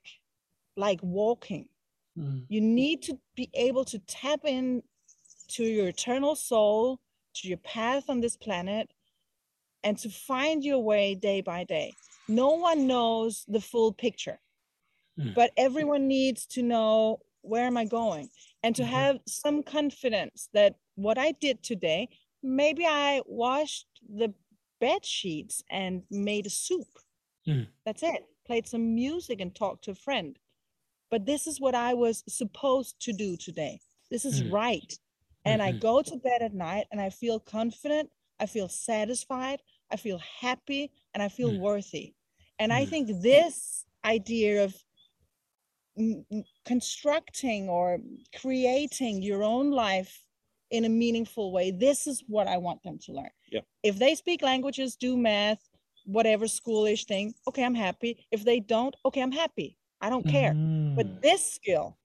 [0.75, 1.69] like walking.
[2.17, 2.45] Mm.
[2.49, 4.81] You need to be able to tap in
[5.49, 6.99] to your eternal soul,
[7.35, 8.89] to your path on this planet,
[9.83, 11.93] and to find your way day by day.
[12.27, 14.39] No one knows the full picture,
[15.19, 15.35] mm.
[15.35, 18.29] but everyone needs to know where am I going
[18.63, 18.93] and to mm-hmm.
[18.93, 22.07] have some confidence that what I did today,
[22.41, 24.33] maybe I washed the
[24.79, 26.87] bed sheets and made a soup.
[27.47, 27.67] Mm.
[27.85, 28.25] That's it.
[28.47, 30.37] Played some music and talked to a friend.
[31.11, 33.79] But this is what I was supposed to do today.
[34.09, 34.51] This is mm.
[34.51, 34.93] right.
[35.45, 35.75] And mm-hmm.
[35.75, 38.09] I go to bed at night and I feel confident.
[38.39, 39.61] I feel satisfied.
[39.93, 41.59] I feel happy and I feel mm.
[41.59, 42.13] worthy.
[42.59, 42.75] And mm.
[42.75, 44.75] I think this idea of
[46.65, 47.99] constructing or
[48.41, 50.19] creating your own life
[50.71, 53.59] in a meaningful way this is what i want them to learn yeah.
[53.83, 55.69] if they speak languages do math
[56.05, 60.53] whatever schoolish thing okay i'm happy if they don't okay i'm happy i don't care
[60.53, 60.95] Mm.
[60.95, 61.95] but this skill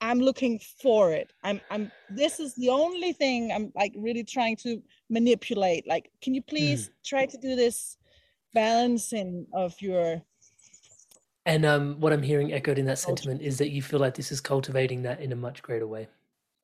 [0.00, 4.56] i'm looking for it i'm i'm this is the only thing i'm like really trying
[4.56, 4.80] to
[5.10, 7.96] manipulate like can you please try to do this
[8.54, 10.22] balancing of your
[11.46, 14.30] And um, what I'm hearing echoed in that sentiment is that you feel like this
[14.30, 16.08] is cultivating that in a much greater way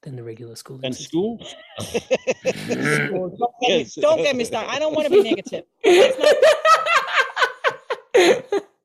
[0.03, 0.81] than the regular school.
[0.83, 1.39] And school?
[1.81, 3.37] School.
[3.39, 4.71] Don't, get me, don't get me started.
[4.71, 5.65] I don't want to be negative.
[5.83, 6.19] It's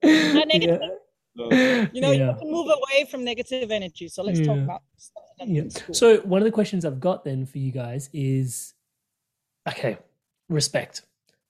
[0.04, 0.80] not, not negative.
[1.39, 2.28] You know, you Yeah.
[2.28, 4.08] have to move away from negative energy.
[4.08, 4.82] So let's talk about
[5.45, 5.63] Yeah.
[5.91, 8.73] So one of the questions I've got then for you guys is,
[9.67, 9.97] okay,
[10.49, 11.04] respect.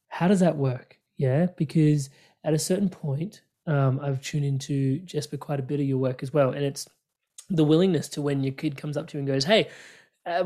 [0.10, 1.00] How does that work?
[1.18, 2.10] Yeah, because
[2.44, 6.24] at a certain point, um, I've tuned into Jesper quite a bit of your work
[6.24, 6.88] as well, and it's
[7.50, 9.70] the willingness to when your kid comes up to you and goes, "Hey,
[10.26, 10.46] uh,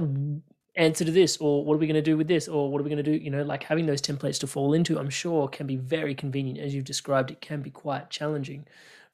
[0.75, 2.83] answer to this," or "What are we going to do with this?" or "What are
[2.83, 5.47] we going to do?" You know, like having those templates to fall into, I'm sure
[5.47, 6.59] can be very convenient.
[6.59, 8.65] As you've described, it can be quite challenging,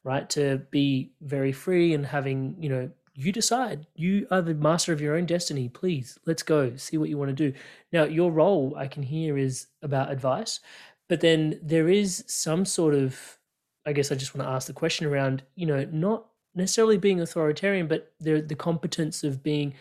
[0.04, 0.30] right?
[0.32, 3.86] To be very free and having, you know, you decide.
[3.96, 5.68] You are the master of your own destiny.
[5.68, 6.76] Please, let's go.
[6.78, 7.58] See what you want to do.
[7.92, 10.62] Now, your role I can hear is about advice,
[11.10, 13.38] but then there is some sort of,
[13.86, 17.20] I guess I just want to ask the question around, you know, not necessarily being
[17.20, 19.74] authoritarian, but the the competence of being,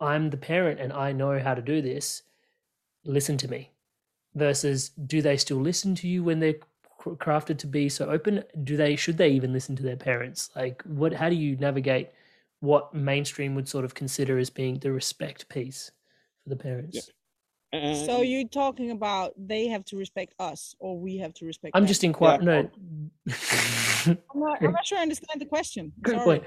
[0.00, 2.22] I'm the parent and I know how to do this.
[3.04, 3.70] Listen to me.
[4.34, 6.60] Versus, do they still listen to you when they're
[7.14, 8.42] crafted to be so open?
[8.64, 10.50] Do they should they even listen to their parents?
[10.56, 11.12] Like, what?
[11.12, 12.10] How do you navigate
[12.60, 15.92] what mainstream would sort of consider as being the respect piece
[16.42, 17.10] for the parents?
[17.72, 21.74] Uh, So you're talking about they have to respect us or we have to respect
[21.74, 21.88] I'm them?
[21.88, 22.44] just inquiring.
[22.46, 22.70] No,
[23.26, 25.92] I'm not, I'm not sure I understand the question.
[26.02, 26.24] Good Sorry.
[26.38, 26.44] point.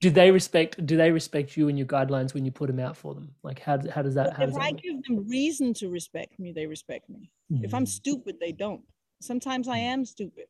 [0.00, 0.84] Do they respect?
[0.84, 3.34] Do they respect you and your guidelines when you put them out for them?
[3.44, 4.32] Like how how does that?
[4.32, 4.80] How if that I work?
[4.82, 7.30] give them reason to respect me, they respect me.
[7.62, 7.88] If I'm Mm.
[7.88, 8.82] stupid, they don't.
[9.22, 10.46] Sometimes I am stupid.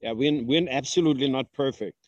[0.00, 1.98] yeah, we're, we're absolutely not perfect.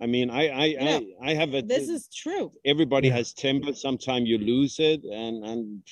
[0.00, 1.00] I mean, I I, Yeah.
[1.22, 1.62] I, I have a.
[1.62, 2.52] This is true.
[2.64, 3.16] everybody Yeah.
[3.18, 3.72] has temper.
[3.72, 5.82] Sometimes you lose it, and and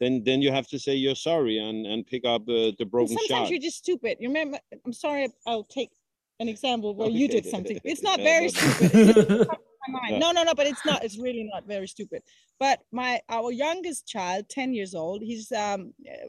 [0.00, 2.90] then then you have to say you're sorry and and pick up uh, the And
[2.90, 3.50] broken sometimes shot.
[3.50, 4.14] you're just stupid.
[4.20, 4.58] You remember?
[4.86, 5.28] I'm sorry.
[5.46, 5.90] I'll take
[6.38, 7.78] an example where you did something.
[7.84, 8.90] It's not very stupid.
[8.94, 10.12] It's just comes to my mind.
[10.12, 10.18] Yeah.
[10.24, 10.54] No, no, no.
[10.54, 10.98] But it's not.
[11.04, 12.22] It's really not very stupid.
[12.64, 15.80] But my our youngest child, ten years old, he's um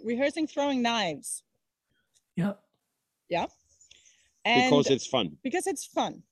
[0.03, 1.43] rehearsing throwing knives.
[2.41, 2.53] Yeah.
[3.29, 3.45] Yeah.
[4.45, 5.37] And because it's fun.
[5.43, 6.23] because it's fun.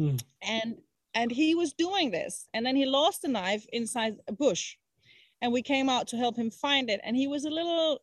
[0.00, 0.22] Mm.
[0.42, 0.78] And
[1.14, 4.76] and he was doing this, and then he lost the knife inside a bush,
[5.42, 8.00] and we came out to help him find it, and he was a little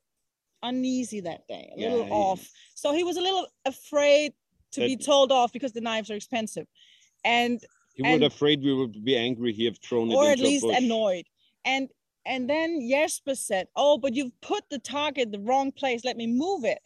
[0.64, 2.52] uneasy that day, a little Yeah, he- off.
[2.76, 4.34] So he was a little afraid
[4.72, 6.68] to be told off because the knives are expensive,
[7.24, 7.60] and
[7.96, 9.54] He and- was afraid we would be angry.
[9.54, 10.78] He have thrown it or at least a bush.
[10.84, 11.26] annoyed.
[11.64, 11.90] And
[12.28, 16.04] and then Jesper said, "Oh, but you've put the target the wrong place.
[16.04, 16.80] Let me move it."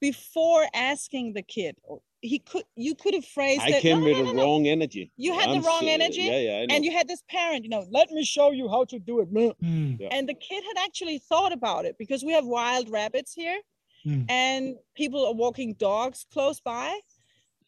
[0.00, 1.76] Before asking the kid,
[2.20, 3.82] he could you could have phrased I it.
[3.82, 5.12] came "No, with no, the no, no, wrong energy.
[5.16, 7.70] You had the I'm wrong so- energy, Yeah, yeah, and you had this parent, you
[7.70, 9.30] know, let me show you how to do it.
[9.32, 10.00] meh." Mm.
[10.00, 10.08] Yeah.
[10.10, 13.60] And the kid had actually thought about it because we have wild rabbits here,
[14.06, 14.26] Mm.
[14.30, 16.98] and people are walking dogs close by,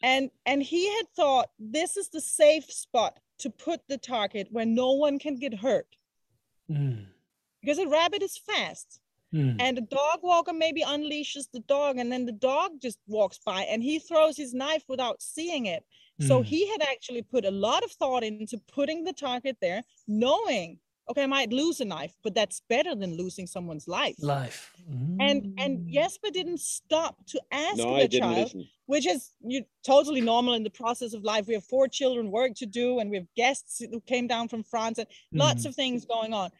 [0.03, 4.67] and and he had thought this is the safe spot to put the target where
[4.67, 5.97] no one can get hurt
[6.71, 7.07] Mm.
[7.61, 9.01] because a rabbit is fast.
[9.37, 9.57] Mm.
[9.64, 13.61] And the dog walker maybe unleashes the dog, and then the dog just walks by
[13.70, 15.83] and he throws his knife without seeing it.
[16.29, 16.44] So Mm.
[16.53, 20.68] he had actually put a lot of thought into putting the target there, knowing,
[21.11, 24.16] okay, I might lose a knife, but that's better than losing someone's life.
[24.38, 24.61] Life.
[24.90, 25.16] Mm.
[25.29, 28.68] And and Jesper didn't stop to ask no, the I didn't child, listen.
[28.92, 29.20] which is
[29.53, 29.59] you
[29.92, 31.44] totally normal in the process of life.
[31.46, 34.62] We have four children, work to do, and we have guests who came down from
[34.62, 35.09] France, and
[35.44, 35.68] lots Mm.
[35.68, 36.51] of things going on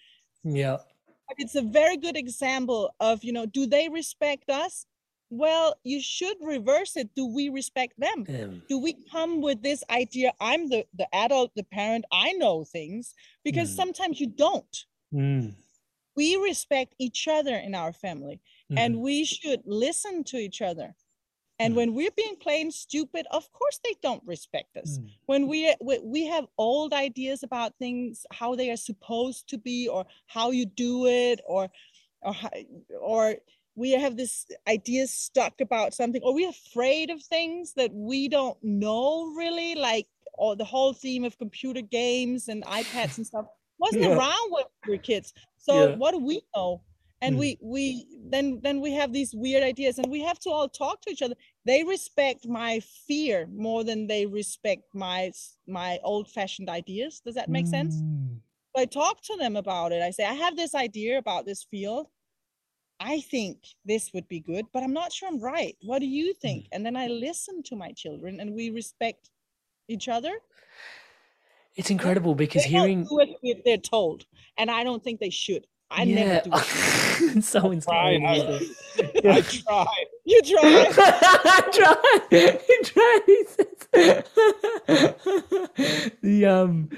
[0.45, 0.79] Yeah.
[1.29, 4.87] But it's a very good example of you know do they respect us
[5.31, 8.29] well you should reverse it do we respect them
[8.69, 13.15] do we come with this idea i'm the the adult the parent i know things
[13.45, 13.77] because Mm.
[13.77, 15.55] sometimes you don't Mm.
[16.17, 18.79] we respect each other in our family Mhm.
[18.79, 20.95] and we should listen to each other
[21.59, 21.77] and Mhm.
[21.77, 25.11] when we're being plain stupid of course they don't respect us Mm.
[25.27, 29.89] when we, we we have old ideas about things how they are supposed to be
[29.89, 31.71] or how you do it or
[32.23, 32.35] or
[33.01, 33.37] or
[33.75, 38.59] we have this idea stuck about something or we're afraid of things that we don't
[38.63, 43.47] know really like or the whole theme of computer games and ipads and stuff
[43.79, 44.17] wasn't Yeah.
[44.17, 45.97] around when we were kids so Yeah.
[45.97, 46.81] what do we know
[47.23, 47.39] and mm.
[47.39, 51.01] we we then then we have these weird ideas and we have to all talk
[51.03, 51.35] to each other.
[51.65, 55.33] They respect my fear more than they respect my
[55.67, 57.21] my old fashioned ideas.
[57.25, 57.71] Does that make mm.
[57.71, 58.03] sense
[58.77, 60.03] so i talk to them about it.
[60.03, 62.09] I say i have this idea about this field.
[62.99, 65.77] I think this would be good but i'm not sure i'm right.
[65.83, 66.65] What do you think?
[66.65, 66.69] Mm.
[66.73, 69.31] and then i listen to my children and we respect
[69.89, 70.35] each other.
[71.77, 73.07] It's incredible because they hearing
[73.65, 74.25] they're told
[74.59, 76.15] and i don't think they should I yeah.
[76.15, 77.45] never do it.
[77.45, 78.27] so inspiring.
[78.27, 78.37] I,
[78.99, 79.87] I, I try.
[80.25, 80.61] You try.
[80.63, 81.97] I try.
[82.69, 83.21] You try.
[86.21, 86.91] the um,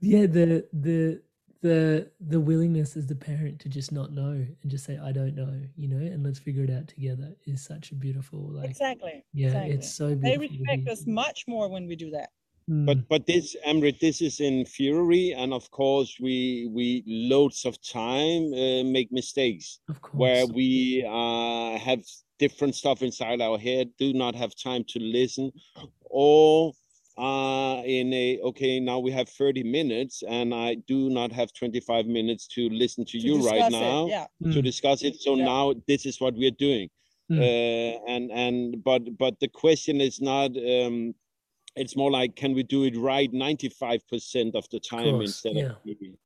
[0.00, 1.20] yeah, the the
[1.62, 5.34] the the willingness as the parent to just not know and just say I don't
[5.34, 9.24] know, you know, and let's figure it out together is such a beautiful like exactly.
[9.32, 9.72] Yeah, exactly.
[9.72, 10.30] it's so beautiful.
[10.30, 12.30] They respect us much more when we do that.
[12.68, 13.08] But mm.
[13.08, 18.52] but this Amrit, this is in theory, and of course we we loads of time
[18.52, 19.78] uh, make mistakes
[20.12, 22.02] where we uh, have
[22.40, 25.52] different stuff inside our head, do not have time to listen,
[26.10, 26.72] or
[27.16, 32.06] uh, in a okay now we have 30 minutes and I do not have 25
[32.06, 34.26] minutes to listen to, to you right now it, yeah.
[34.52, 34.64] to mm.
[34.64, 35.16] discuss it.
[35.16, 35.44] So yeah.
[35.44, 36.90] now this is what we're doing.
[37.30, 37.38] Mm.
[37.38, 41.14] Uh, and and but but the question is not um,
[41.76, 45.64] it's more like can we do it right 95% of the time of instead yeah.
[45.66, 46.18] of maybe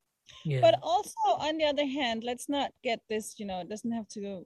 [0.45, 0.61] yeah.
[0.61, 4.07] but also on the other hand let's not get this you know it doesn't have
[4.07, 4.45] to go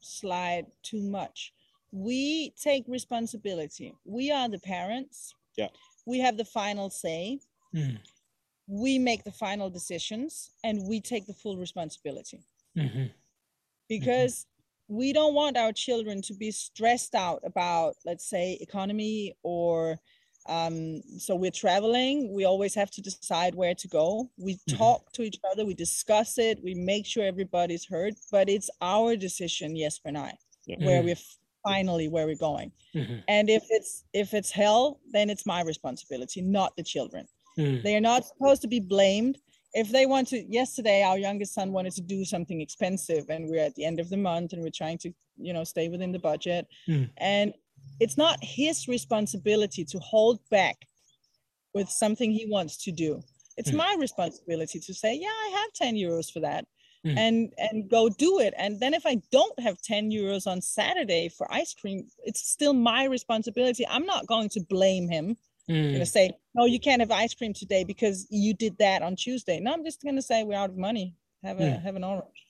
[0.00, 1.52] slide too much
[1.92, 5.68] we take responsibility we are the parents yeah
[6.06, 7.38] we have the final say
[7.74, 7.98] mm.
[8.66, 12.40] we make the final decisions and we take the full responsibility
[12.76, 13.04] mm-hmm.
[13.88, 14.46] because
[14.90, 14.96] mm-hmm.
[14.96, 19.98] we don't want our children to be stressed out about let's say economy or
[20.48, 24.76] um, so we're traveling we always have to decide where to go we mm-hmm.
[24.76, 29.16] talk to each other we discuss it we make sure everybody's heard but it's our
[29.16, 30.30] decision yes or no
[30.66, 30.76] yeah.
[30.80, 31.08] where mm-hmm.
[31.08, 31.16] we're
[31.64, 33.16] finally where we're going mm-hmm.
[33.28, 37.26] and if it's if it's hell then it's my responsibility not the children
[37.58, 37.82] mm.
[37.82, 39.38] they are not supposed to be blamed
[39.72, 43.64] if they want to yesterday our youngest son wanted to do something expensive and we're
[43.64, 46.18] at the end of the month and we're trying to you know stay within the
[46.18, 47.08] budget mm.
[47.18, 47.52] and
[48.00, 50.76] it's not his responsibility to hold back
[51.74, 53.22] with something he wants to do.
[53.56, 53.76] It's mm.
[53.76, 56.66] my responsibility to say yeah i have 10 euros for that
[57.04, 57.16] mm.
[57.16, 58.54] and and go do it.
[58.56, 62.74] And then if i don't have 10 euros on saturday for ice cream it's still
[62.74, 63.86] my responsibility.
[63.86, 65.36] I'm not going to blame him.
[65.70, 65.76] Mm.
[65.76, 69.02] i'm going to say no you can't have ice cream today because you did that
[69.02, 69.58] on tuesday.
[69.60, 71.14] No i'm just going to say we're out of money.
[71.44, 72.45] Have a have an orange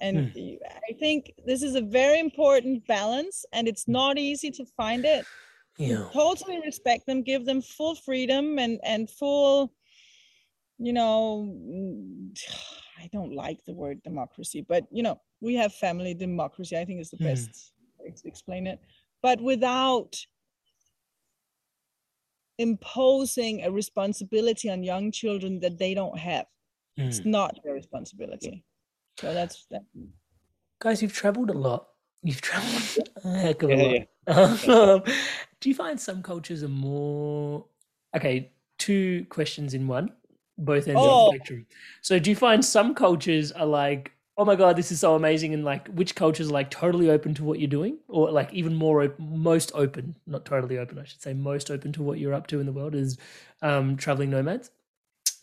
[0.00, 0.54] and Hmm.
[0.88, 5.26] I think this is a very important balance, and it's not easy to find it.
[5.78, 6.08] Yeah.
[6.12, 9.72] Totally respect them, give them full freedom and and full,
[10.78, 11.52] you know,
[12.98, 16.76] I don't like the word democracy, but you know, we have family democracy.
[16.76, 17.26] I think is the Hmm.
[17.28, 18.80] best way to explain it,
[19.22, 20.26] but without
[22.58, 26.46] imposing a responsibility on young children that they don't have.
[26.96, 27.30] It's Hmm.
[27.30, 28.64] not their responsibility.
[29.18, 29.82] So that's that.
[30.80, 31.88] Guys, you've traveled a lot.
[32.22, 34.64] You've traveled a heck of a Yeah, lot.
[34.68, 35.02] Um,
[35.60, 37.64] do you find some cultures are more
[38.14, 38.52] okay?
[38.78, 40.12] Two questions in one,
[40.56, 41.24] both ends of Oh.
[41.24, 41.66] the spectrum.
[42.02, 45.52] So, do you find some cultures are like, oh my god, this is so amazing,
[45.54, 48.74] and like which cultures are like totally open to what you're doing, or like even
[48.74, 52.34] more op- most open, not totally open, I should say, most open to what you're
[52.34, 53.18] up to in the world is
[53.62, 54.70] um, traveling nomads,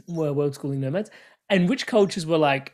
[0.08, 1.10] world schooling nomads,
[1.50, 2.72] and which cultures were like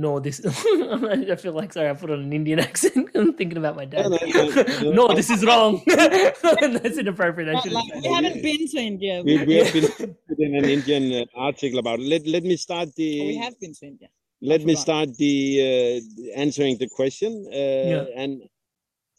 [0.00, 0.40] no, this.
[0.46, 3.10] I feel like sorry, I put on an Indian accent.
[3.14, 4.08] I'm thinking about my dad.
[4.08, 4.48] No, no,
[4.82, 5.82] no, no, this is wrong.
[5.86, 7.54] That's inappropriate.
[7.54, 9.22] I should like, we haven't been to India.
[9.24, 10.06] we, we have been
[10.46, 13.56] in an indian uh, article about it let, let me start the Oh, we have
[13.62, 14.08] been to India.
[14.52, 15.36] let me start the
[15.68, 18.32] uh, answering the question uh, and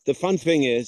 [0.10, 0.88] the fun thing is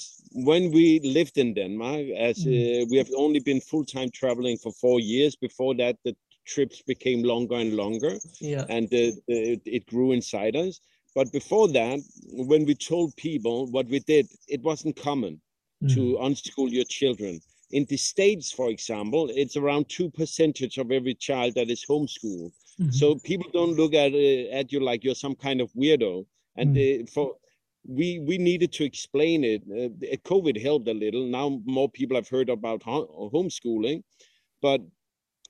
[0.50, 0.86] when we
[1.18, 2.52] lived in denmark as uh,
[2.92, 6.16] we have only been full-time traveling for four years before that the
[6.46, 8.66] trips became longer and longer Yeah.
[8.70, 10.80] and uh, it, it grew inside us.
[11.16, 12.00] But before that
[12.52, 15.40] when we told people what we did it wasn't common
[15.90, 17.42] to unschool your children.
[17.72, 22.52] In the states for example it's around 2 percentage of every child that is homeschooled.
[22.90, 26.26] So people don't look at uh, at you like you're some kind of weirdo.
[26.56, 27.36] And uh, for
[27.86, 29.62] we we needed to explain it.
[29.64, 31.26] Uh, covid helped a little.
[31.28, 34.04] Now more people have heard about ho- homeschooling.
[34.62, 34.82] But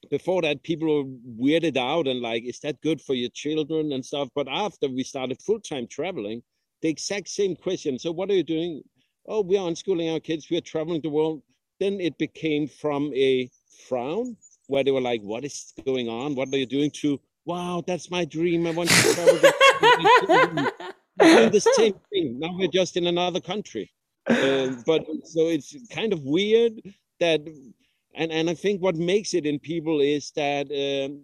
[0.09, 4.05] before that people were weirded out and like is that good for your children and
[4.05, 4.29] stuff?
[4.35, 6.41] But after we started full-time traveling
[6.81, 8.83] the exact same question so what are you doing?
[9.27, 10.49] Oh we are unschooling our kids.
[10.49, 11.41] We are traveling the world.
[11.79, 13.49] Then it became from a
[13.87, 14.37] frown
[14.67, 16.35] where they were like what is going on?
[16.35, 16.91] What are you doing?
[17.01, 18.67] to wow that's my dream.
[18.67, 20.73] I want to travel the-
[21.17, 22.39] the same thing.
[22.39, 23.91] Now we're just in another country.
[24.27, 26.73] Uh, but so it's kind of weird
[27.19, 27.41] that,
[28.15, 31.21] and and I think what makes it in people is that um,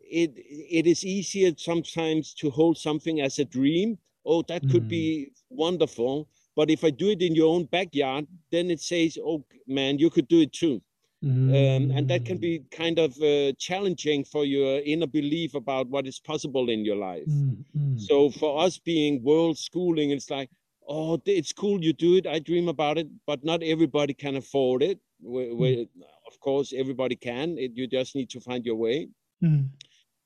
[0.00, 3.98] it it is easier sometimes to hold something as a dream.
[4.24, 4.88] Oh, that could Mm.
[4.88, 6.28] be wonderful.
[6.56, 10.10] But if I do it in your own backyard, then it says, "Oh man, you
[10.10, 10.80] could do it too."
[11.22, 16.06] Um, and that can be kind of uh, challenging for your inner belief about what
[16.06, 17.28] is possible in your life.
[17.28, 18.00] Mm, mm.
[18.00, 20.48] So for us being world schooling, it's like,
[20.88, 22.26] oh, it's cool you do it.
[22.26, 24.98] I dream about it, but not everybody can afford it.
[25.22, 25.88] We, we,
[26.34, 27.56] of course, everybody can.
[27.58, 29.08] It, you just need to find your way.
[29.42, 29.68] Mm.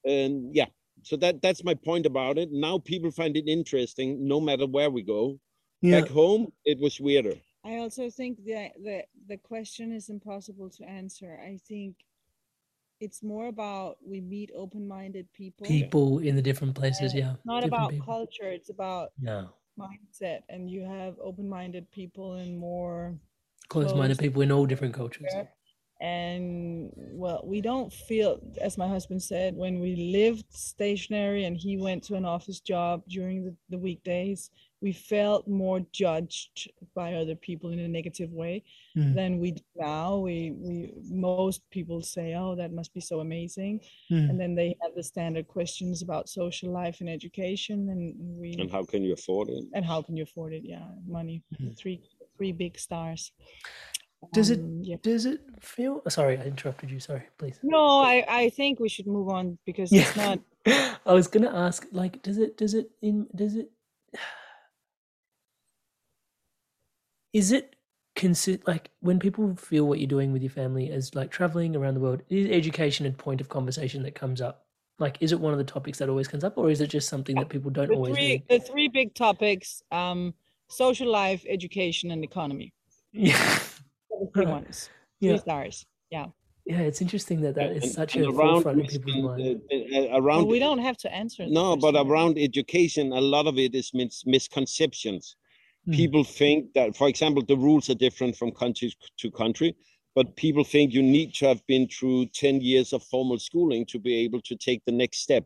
[0.04, 0.66] And yeah,
[1.02, 2.48] so that that's my point about it.
[2.50, 5.38] Now people find it interesting, no matter where we go.
[5.80, 6.00] Yeah.
[6.00, 7.34] Back home, it was weirder.
[7.64, 11.38] I also think that the the question is impossible to answer.
[11.44, 11.94] I think
[13.00, 15.66] it's more about we meet open-minded people.
[15.66, 17.34] People in the different places, yeah.
[17.34, 18.06] It's not different about people.
[18.06, 19.44] culture, it's about yeah
[19.78, 20.40] mindset.
[20.48, 23.16] And you have open-minded people and more
[23.68, 25.32] Close-minded people in all different cultures.
[26.00, 26.08] There.
[26.08, 31.76] And well, we don't feel, as my husband said, when we lived stationary and he
[31.76, 37.34] went to an office job during the, the weekdays, we felt more judged by other
[37.34, 38.62] people in a negative way
[38.96, 39.14] Mm.
[39.14, 40.18] than we do now.
[40.18, 43.80] We we most people say, "Oh, that must be so amazing,"
[44.10, 44.30] Mm.
[44.30, 48.70] and then they have the standard questions about social life and education, and we And
[48.70, 49.64] how can you afford it?
[49.74, 50.62] and how can you afford it?
[50.64, 51.42] Yeah, money.
[51.60, 51.76] Mhm.
[51.76, 52.00] Three
[52.36, 53.30] three big stars.
[54.32, 54.96] Does it Um, yeah.
[55.02, 57.58] does it feel sorry, I interrupted you, sorry, please.
[57.62, 60.02] No, I I think we should move on because Yeah.
[60.02, 60.40] it's not.
[61.06, 63.70] I was gonna ask, like, does it does it in does it
[67.32, 67.76] is it
[68.16, 71.94] consi- like when people feel what you're doing with your family as like traveling around
[71.94, 74.66] the world, is education a point of conversation that comes up?
[74.98, 77.08] Like, is it one of the topics that always comes up, or is it just
[77.08, 80.34] something that people don't The always three the three big topics: um,
[80.68, 82.72] social life, education, and economy.
[83.12, 83.58] Yeah,
[84.20, 84.52] The three Right.
[84.52, 84.90] ones.
[85.20, 85.86] Three yeah, stars.
[86.10, 86.26] Yeah.
[86.66, 86.80] yeah.
[86.80, 89.60] It's interesting that that is And- such and a around forefront in people's mind.
[89.72, 91.46] uh, uh, around Well, we don't have to answer.
[91.46, 92.06] No, but question.
[92.10, 95.36] around education, a lot of it is mis- misconceptions.
[95.86, 95.94] Mm.
[95.94, 98.92] People think that, for example, the rules are different from country
[99.22, 99.74] to country,
[100.14, 103.98] but people think you need to have been through 10 years of formal schooling to
[103.98, 105.44] be able to take the next step.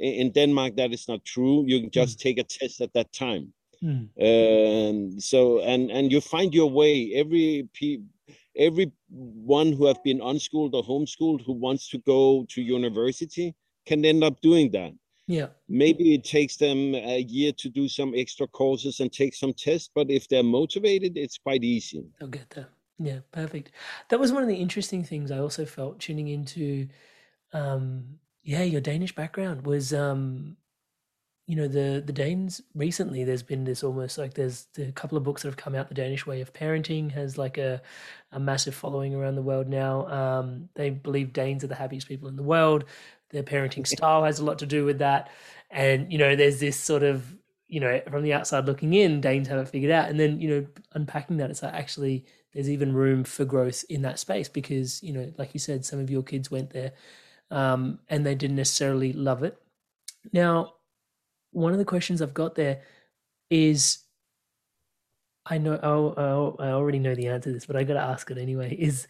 [0.00, 1.64] I- In Denmark, that is not true.
[1.66, 3.52] You can just take a test at that time.
[3.84, 4.08] Mm.
[4.28, 7.12] Um, so, and and you find your way.
[7.14, 7.98] Every pe-
[8.56, 13.54] every one who have been unschooled or homeschooled who wants to go to university
[13.86, 14.92] can end up doing that
[15.26, 15.48] Yeah.
[15.68, 19.90] maybe it takes them a year to do some extra courses and take some tests
[19.94, 22.68] but if they're motivated it's quite easy They'll get there.
[22.98, 23.72] Yeah, perfect.
[24.08, 26.88] That was one of the interesting things I also felt tuning into
[27.52, 30.56] um yeah, your Danish background was um
[31.46, 35.24] you know the the Danes recently there's been this almost like there's a couple of
[35.24, 37.82] books that have come out the Danish way of parenting has like a
[38.32, 40.06] a massive following around the world now.
[40.08, 42.84] Um they believe Danes are the happiest people in the world.
[43.30, 45.30] Their parenting style has a lot to do with that.
[45.70, 47.36] And you know there's this sort of
[47.66, 50.08] you know, from the outside looking in, Danes have it figured out.
[50.08, 54.02] And then, you know, unpacking that, it's like actually there's even room for growth in
[54.02, 56.92] that space because, you know, like you said, some of your kids went there
[57.50, 59.60] um, and they didn't necessarily love it.
[60.32, 60.74] Now,
[61.54, 62.82] one of the questions I've got there
[63.50, 63.98] is
[65.46, 68.00] I know I'll, I'll, I already know the answer to this, but I got to
[68.00, 68.74] ask it anyway.
[68.78, 69.06] Is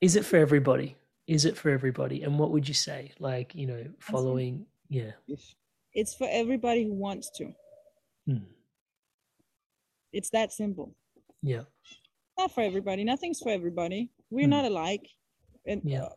[0.00, 0.96] is it for everybody?
[1.26, 2.22] Is it for everybody?
[2.22, 3.12] And what would you say?
[3.18, 5.12] Like, you know, following, yeah.
[5.92, 7.52] It's for everybody who wants to.
[8.26, 8.44] Hmm.
[10.12, 10.94] It's that simple.
[11.42, 11.62] Yeah.
[12.38, 13.04] Not for everybody.
[13.04, 14.10] Nothing's for everybody.
[14.30, 14.50] We're Hmm.
[14.50, 15.08] not alike,
[15.66, 16.04] and Yeah.
[16.04, 16.10] uh,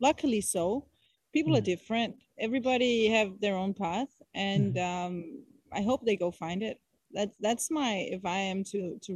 [0.00, 0.86] luckily so.
[1.32, 1.64] People are Hmm.
[1.64, 2.16] different.
[2.38, 4.78] Everybody have their own path, and Hmm.
[4.78, 6.80] um, I hope they go find it.
[7.12, 8.06] That's that's my.
[8.10, 9.12] If I am to to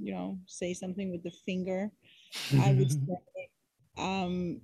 [0.00, 1.90] you know say something with the finger,
[2.56, 3.18] I would say,
[3.98, 4.60] um,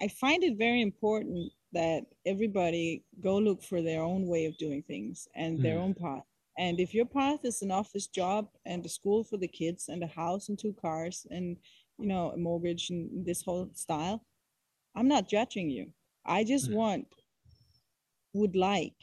[0.00, 4.82] I find it very important that everybody go look for their own way of doing
[4.82, 5.78] things and their Mm.
[5.78, 6.24] own path.
[6.58, 10.02] And if your path is an office job and a school for the kids and
[10.02, 11.56] a house and two cars and
[11.98, 14.24] you know a mortgage and this whole style,
[14.94, 15.92] I'm not judging you.
[16.24, 16.72] I just Mm.
[16.72, 17.06] want
[18.32, 18.94] would like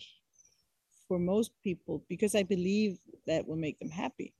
[1.08, 4.34] for most people because I believe that will make them happy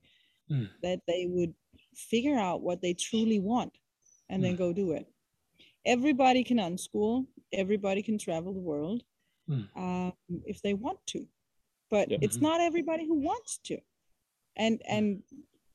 [0.50, 0.68] Mm.
[0.82, 1.54] that they would
[1.94, 3.72] figure out what they truly want
[4.28, 5.06] and then go do it.
[5.84, 9.04] Everybody can unschool, everybody can travel the world
[9.48, 9.68] Mm.
[9.76, 10.12] um,
[10.44, 11.26] if they want to,
[11.88, 12.18] but Yeah.
[12.20, 12.42] it's Mhm.
[12.42, 13.80] not everybody who wants to.
[14.56, 15.22] And and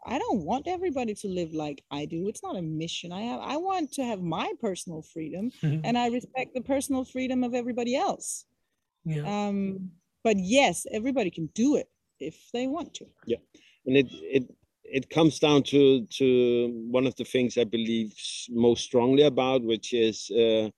[0.05, 2.27] I don't want everybody to live like I do.
[2.27, 3.39] It's not a mission I have.
[3.39, 7.95] I want to have my personal freedom, and I respect the personal freedom of everybody
[7.95, 8.45] else
[9.05, 9.47] yeah.
[9.47, 9.91] um
[10.25, 11.87] but yes, everybody can do it
[12.19, 13.05] if they want to.
[13.27, 13.37] Yeah,
[13.85, 14.43] and it it
[14.83, 18.13] it comes down to to one of the things I believe
[18.49, 20.69] most strongly about, which is uh,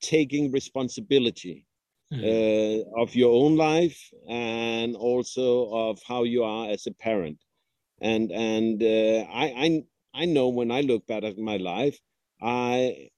[0.00, 1.66] taking responsibility
[2.12, 2.22] mm.
[2.22, 3.98] uh, of your own life
[4.28, 7.38] and also of how you are as a parent.
[8.00, 9.82] And and uh, I, I
[10.22, 11.98] I know when I look back at my life,
[12.40, 13.08] I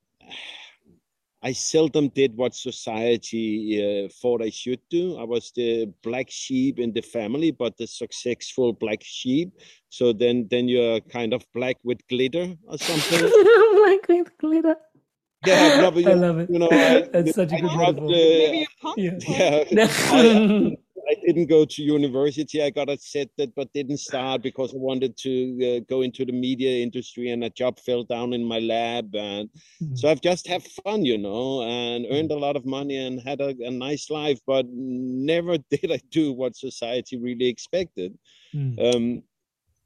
[1.42, 5.16] I seldom did what society uh, thought I should do.
[5.18, 9.52] I was the black sheep in the family, but the successful black sheep.
[9.88, 13.20] So then, then you're kind of black with glitter or something.
[13.84, 14.76] black with glitter.
[15.46, 16.50] Yeah, no, you, I love it.
[16.50, 18.08] You know, I, That's such a good metaphor.
[18.08, 18.96] Maybe a punk.
[18.98, 20.70] Yeah, yeah
[21.08, 22.62] I, I didn't go to university.
[22.62, 25.32] I got accepted, but didn't start because I wanted to
[25.76, 29.14] uh, go into the media industry, and a job fell down in my lab.
[29.14, 29.48] And
[29.82, 29.94] mm-hmm.
[29.94, 33.40] so I've just had fun, you know, and earned a lot of money and had
[33.40, 38.18] a, a nice life, but never did I do what society really expected.
[38.54, 38.94] Mm.
[38.94, 39.22] Um,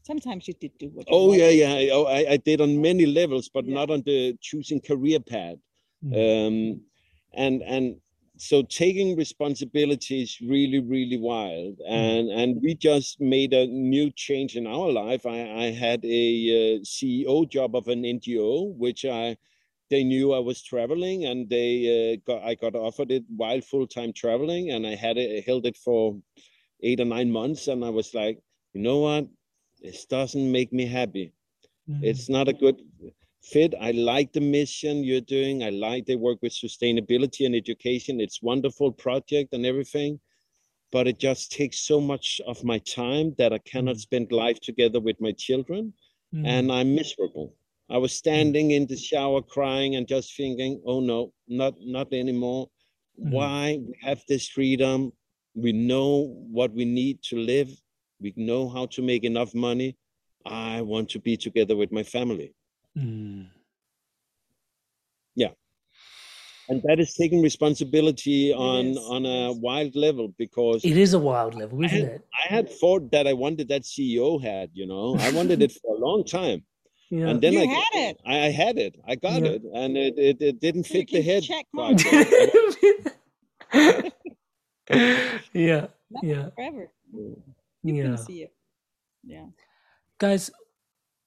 [0.05, 1.07] Sometimes you did do what.
[1.09, 1.55] oh wanted.
[1.55, 1.93] yeah, yeah.
[1.93, 3.75] Oh, I, I did on many levels, but yeah.
[3.75, 5.59] not on the choosing career path.
[6.05, 6.47] Mm.
[6.77, 6.81] Um,
[7.35, 7.97] and and
[8.37, 11.93] so taking responsibility is really really wild hmm.
[11.93, 16.79] and and we just made a new change in our life i, I had a
[16.79, 19.37] uh, ceo job of an ngo which i
[19.91, 24.13] they knew i was traveling and they uh, got i got offered it while full-time
[24.13, 26.17] traveling and i had it held it for
[26.83, 28.39] eight or nine months and i was like
[28.73, 29.27] you know what
[29.83, 31.33] this doesn't make me happy
[31.89, 32.03] mm-hmm.
[32.03, 32.81] it's not a good
[33.43, 33.75] fit.
[33.81, 35.63] I like the mission you're doing.
[35.63, 38.21] I like they work with sustainability and education.
[38.21, 40.21] It's wonderful project and everything,
[40.91, 44.01] but it just takes so much of my time that I cannot mm.
[44.01, 45.93] spend life together with my children,
[46.35, 46.47] mm.
[46.47, 47.55] and I'm miserable.
[47.91, 52.71] I was standing in the shower crying and just thinking, "Oh no, not not anymore.
[53.21, 53.31] Mm.
[53.33, 55.13] Why we have this freedom?
[55.55, 57.71] We know what we need to live.
[58.21, 59.97] We know how to make enough money.
[60.47, 62.55] I want to be together with my family."
[62.97, 63.49] Mm.
[65.35, 65.49] Yeah.
[66.69, 71.55] And that is taking responsibility on on a wild level because it is a wild
[71.55, 72.29] level, isn't I had, it?
[72.33, 75.97] I had thought that I wanted that CEO had, you know, I wanted it for
[75.97, 76.65] a long time.
[77.11, 77.29] Yeah.
[77.29, 78.21] And then you I had it.
[78.25, 78.97] I, I had it.
[79.07, 79.51] I got yeah.
[79.51, 81.43] it, and it, it, it didn't so fit the head.
[81.43, 81.67] Check
[85.53, 85.89] yeah,
[86.23, 86.49] yeah.
[86.57, 86.91] Forever.
[87.13, 87.43] You
[87.83, 88.17] yeah.
[88.17, 88.55] see it.
[89.25, 89.47] Yeah.
[90.19, 90.51] Guys,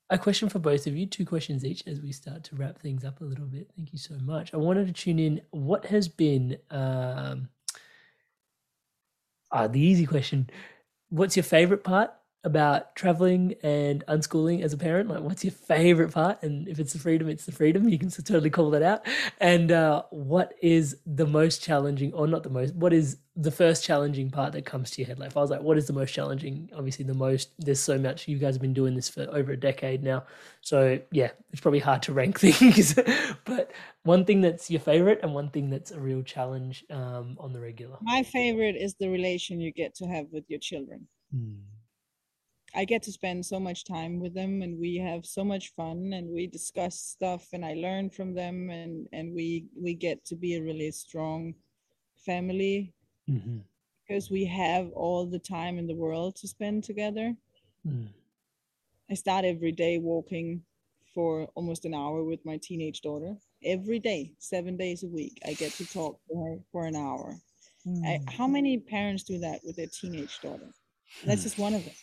[0.10, 3.04] a question for both of you, two questions each as we start to wrap things
[3.04, 3.70] up a little bit.
[3.76, 4.54] Thank you so much.
[4.54, 5.42] I wanted to tune in.
[5.52, 7.50] What has been um,
[9.52, 10.50] ah, the easy question?
[11.10, 12.14] What's your favorite part
[12.46, 15.10] about traveling and unschooling as a parent?
[15.10, 16.42] Like, what's your favorite part?
[16.44, 17.90] And if it's the freedom, it's the freedom.
[17.90, 19.06] You can totally call that out.
[19.42, 22.76] And uh, what is the most challenging, or not the most?
[22.76, 25.20] What is the first challenging part that comes to your head?
[25.20, 26.70] Like, if I was like, what is the most challenging?
[26.76, 27.50] Obviously, the most.
[27.58, 28.28] There's so much.
[28.28, 30.24] You guys have been doing this for over a decade now,
[30.62, 32.94] so yeah, it's probably hard to rank things.
[33.44, 33.72] but
[34.04, 37.60] one thing that's your favorite, and one thing that's a real challenge um, on the
[37.60, 37.98] regular.
[38.04, 41.08] My favorite is the relation you get to have with your children.
[41.32, 41.56] Hmm
[42.76, 46.12] I get to spend so much time with them and we have so much fun
[46.14, 50.36] and we discuss stuff and I learn from them and and we we get to
[50.36, 51.56] be a really strong
[52.18, 52.94] family
[53.30, 53.60] mm-hmm.
[54.02, 57.34] because we have all the time in the world to spend together.
[57.88, 58.10] Mm.
[59.10, 60.62] I start every day walking
[61.14, 63.36] for almost an hour with my teenage daughter.
[63.64, 67.36] Every day, seven days a week, I get to talk to her for an hour.
[67.88, 68.06] Mm.
[68.06, 70.70] I, how many parents do that with their teenage daughter?
[71.24, 71.46] That's hmm.
[71.46, 71.94] just one of them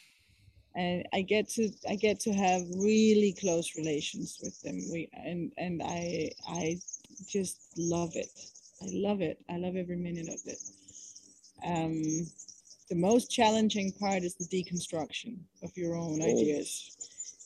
[0.75, 4.79] and I get to I get to have really close relations with them.
[4.91, 6.79] We and and I I
[7.29, 8.31] just love it.
[8.83, 9.39] I love it.
[9.51, 10.59] I love every minute of it.
[11.65, 12.27] Um,
[12.89, 16.25] the most challenging part is the deconstruction of your own oh.
[16.25, 16.97] ideas,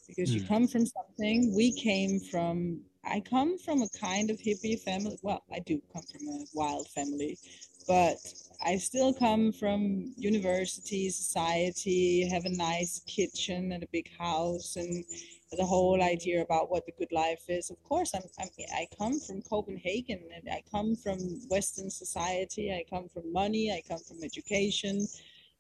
[0.06, 0.46] because you hmm.
[0.46, 1.54] come from something.
[1.54, 2.80] We came from.
[3.04, 5.16] I come from a kind of hippie family.
[5.22, 7.38] Well, I do come from a wild family,
[7.86, 8.16] but
[8.64, 15.04] I still come from university, society, have a nice kitchen and a big house, and
[15.52, 17.70] the whole idea about what the good life is.
[17.70, 21.18] Of course, I'm, I'm I come from Copenhagen, and I come from
[21.48, 22.72] Western society.
[22.72, 23.72] I come from money.
[23.72, 25.06] I come from education,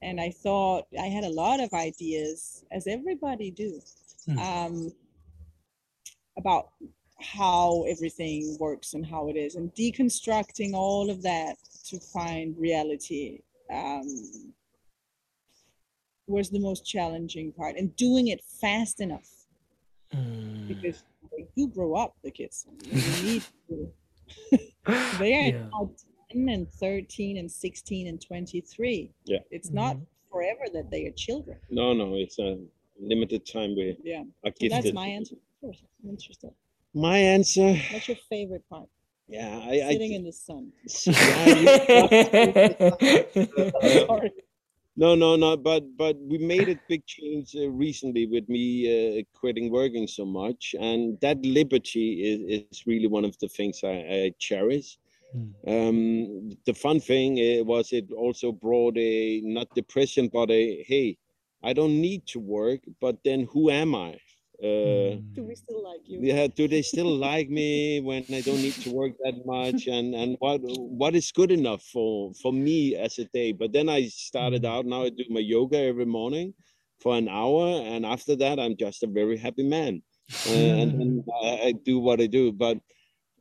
[0.02, 3.80] and I thought I had a lot of ideas, as everybody do,
[4.28, 4.38] mm.
[4.38, 4.92] um,
[6.38, 6.70] about
[7.20, 11.56] how everything works and how it is, and deconstructing all of that
[11.90, 13.40] to find reality
[13.72, 14.52] um,
[16.26, 17.76] was the most challenging part.
[17.76, 19.28] And doing it fast enough.
[20.14, 20.68] Mm.
[20.68, 22.66] because they do grow up the kids.
[22.84, 23.92] You need to
[25.18, 25.66] they are yeah.
[25.72, 25.88] not
[26.30, 29.38] 10 and 13 and 16 and 23 Yeah.
[29.50, 29.96] it's not
[30.30, 31.58] forever that they are children.
[31.70, 32.58] No, no, it's a
[33.00, 34.22] limited time we yeah.
[34.44, 35.36] are so that's my answer.
[35.60, 35.72] Sure,
[36.02, 36.50] I'm interested.
[36.94, 38.88] My answer, what's your favorite part
[39.28, 40.72] yeah, I, I sitting in the sun
[44.06, 44.32] Sorry.
[44.98, 45.56] No, no, no.
[45.56, 50.24] But but we made a big change uh, recently with me uh, quitting working so
[50.24, 54.98] much, and that liberty is, is really one of the things I, I cherish.
[55.66, 61.18] Um, the fun thing uh, was it also brought a not depression, but a hey,
[61.62, 64.18] I don't need to work, but then who am I?
[64.62, 68.62] Uh, do we still like you yeah, do they still like me when I don't
[68.62, 69.86] need to work that much?
[69.86, 73.52] And and what what is good enough for for me as a day?
[73.52, 74.86] But then I started out.
[74.86, 76.54] Now I do my yoga every morning
[77.00, 80.02] for an hour, and after that, I'm just a very happy man,
[80.46, 82.50] uh, and, and I, I do what I do.
[82.50, 82.78] But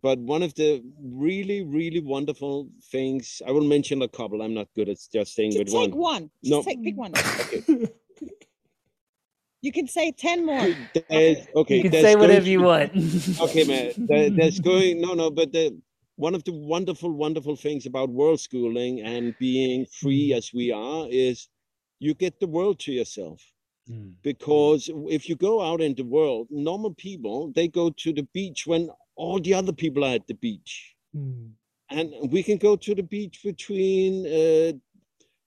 [0.02, 4.42] but one of the really really wonderful things I will mention a couple.
[4.42, 6.14] I'm not good at just staying Just with take one.
[6.14, 6.30] one.
[6.44, 6.64] Just No.
[6.64, 7.14] take pick one.
[7.40, 7.90] Okay.
[9.66, 10.76] You can say ten more.
[11.10, 12.92] There's, okay, You can say whatever to you be- want.
[13.42, 13.94] okay, man.
[13.98, 15.76] There, there's going no, no, but the
[16.18, 20.38] one of the wonderful, wonderful things about world schooling and being free mm.
[20.38, 21.50] as we are is
[22.00, 23.42] you get the world to yourself.
[23.90, 24.14] Mm.
[24.22, 28.68] Because if you go out in the world, normal people they go to the beach
[28.68, 31.50] when all the other people are at the beach, mm.
[31.90, 34.74] and we can go to the beach between uh,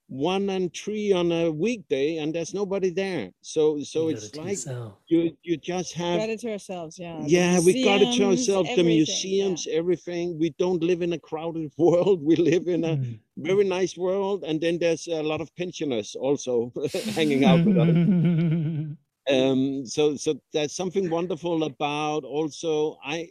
[0.09, 3.31] one and three on a weekday, and there's nobody there.
[3.43, 4.95] So, so it's like yourself.
[5.07, 7.21] you you just have got it to ourselves, yeah.
[7.21, 8.69] The yeah, we got it to museums, ourselves.
[8.69, 10.39] The everything, museums, everything.
[10.39, 12.23] We don't live in a crowded world.
[12.23, 12.99] We live in a
[13.37, 16.73] very nice world, and then there's a lot of pensioners also
[17.15, 18.97] hanging out with us.
[19.29, 22.97] Um, so, so there's something wonderful about also.
[23.05, 23.29] I,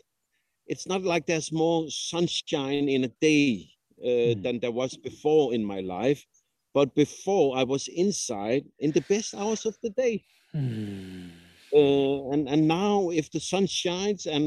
[0.68, 3.70] it's not like there's more sunshine in a day
[4.00, 6.24] uh, than there was before in my life,
[6.78, 10.26] but before I was inside in the best hours of the day.
[11.74, 14.46] Uh, and and now if the sun shines and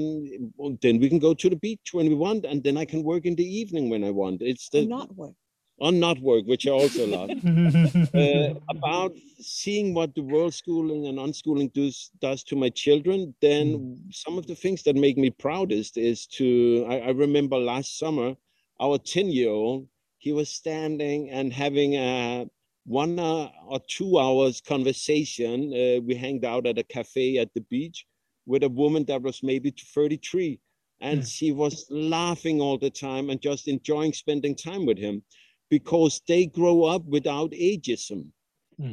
[0.56, 3.02] well, then we can go to the beach when we want and then i can
[3.02, 5.34] work in the evening when i want it's the And not work.
[5.78, 7.32] or not work which i also love
[8.22, 13.66] uh, about seeing what the world schooling and unschooling does does to my children then
[14.10, 18.36] some of the things that make me proudest is to i, I remember last summer
[18.80, 19.88] our 10 year old
[20.20, 22.46] he was standing and having a
[22.84, 25.72] one uh, or two hours conversation.
[25.72, 28.06] Uh, we hanged out at a cafe at the beach
[28.46, 30.60] with a woman that was maybe 33.
[31.00, 35.22] And she was laughing all the time and just enjoying spending time with him
[35.70, 38.26] because they grow up without ageism.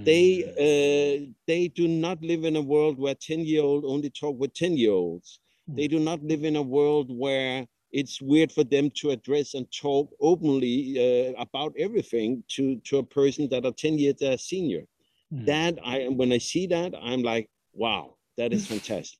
[0.06, 4.40] They uh, they do not live in a world where 10 year old only talk
[4.40, 5.40] with 10 year olds.
[5.76, 9.66] They do not live in a world where it's weird for them to address and
[9.72, 14.84] talk openly uh, about everything to, to a person that are 10 years their senior.
[15.30, 19.20] That I when I see that, I'm like, wow, that is fantastic.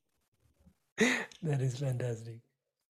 [1.42, 2.38] that is fantastic.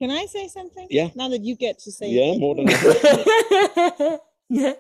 [0.01, 0.87] Can I say something?
[0.89, 1.11] Yeah.
[1.17, 2.39] Now that you get to say Yeah, it.
[2.39, 2.69] more than
[4.49, 4.75] yeah.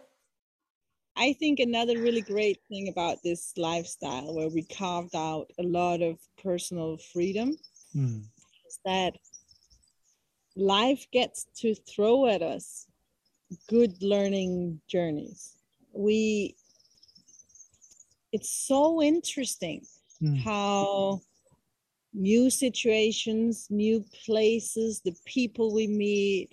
[1.16, 6.00] I think another really great thing about this lifestyle where we carved out a lot
[6.00, 7.56] of personal freedom
[7.96, 9.16] is that
[10.58, 12.86] life gets to throw at us
[13.68, 15.56] good learning journeys.
[15.92, 16.56] We
[18.32, 19.86] it's so interesting
[20.20, 20.34] hmm.
[20.34, 21.22] how
[22.12, 26.50] new situations, new places, the people we meet,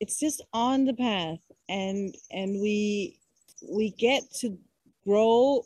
[0.00, 1.40] it's just on the path.
[1.68, 3.18] And and we
[3.68, 4.56] we get to
[5.04, 5.64] grow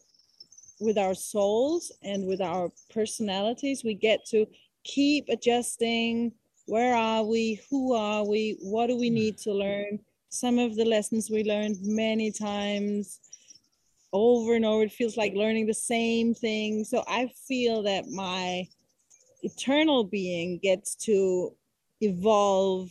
[0.81, 3.85] with our souls and with our personalities.
[3.85, 4.47] We get to
[4.85, 6.33] keep adjusting
[6.67, 9.99] where are we who are we what do we need to learn
[10.29, 13.21] some of the lessons we learned many times
[14.13, 18.67] over and over it feels like learning the same thing so i feel that my
[19.43, 21.53] eternal being gets to
[22.01, 22.91] evolve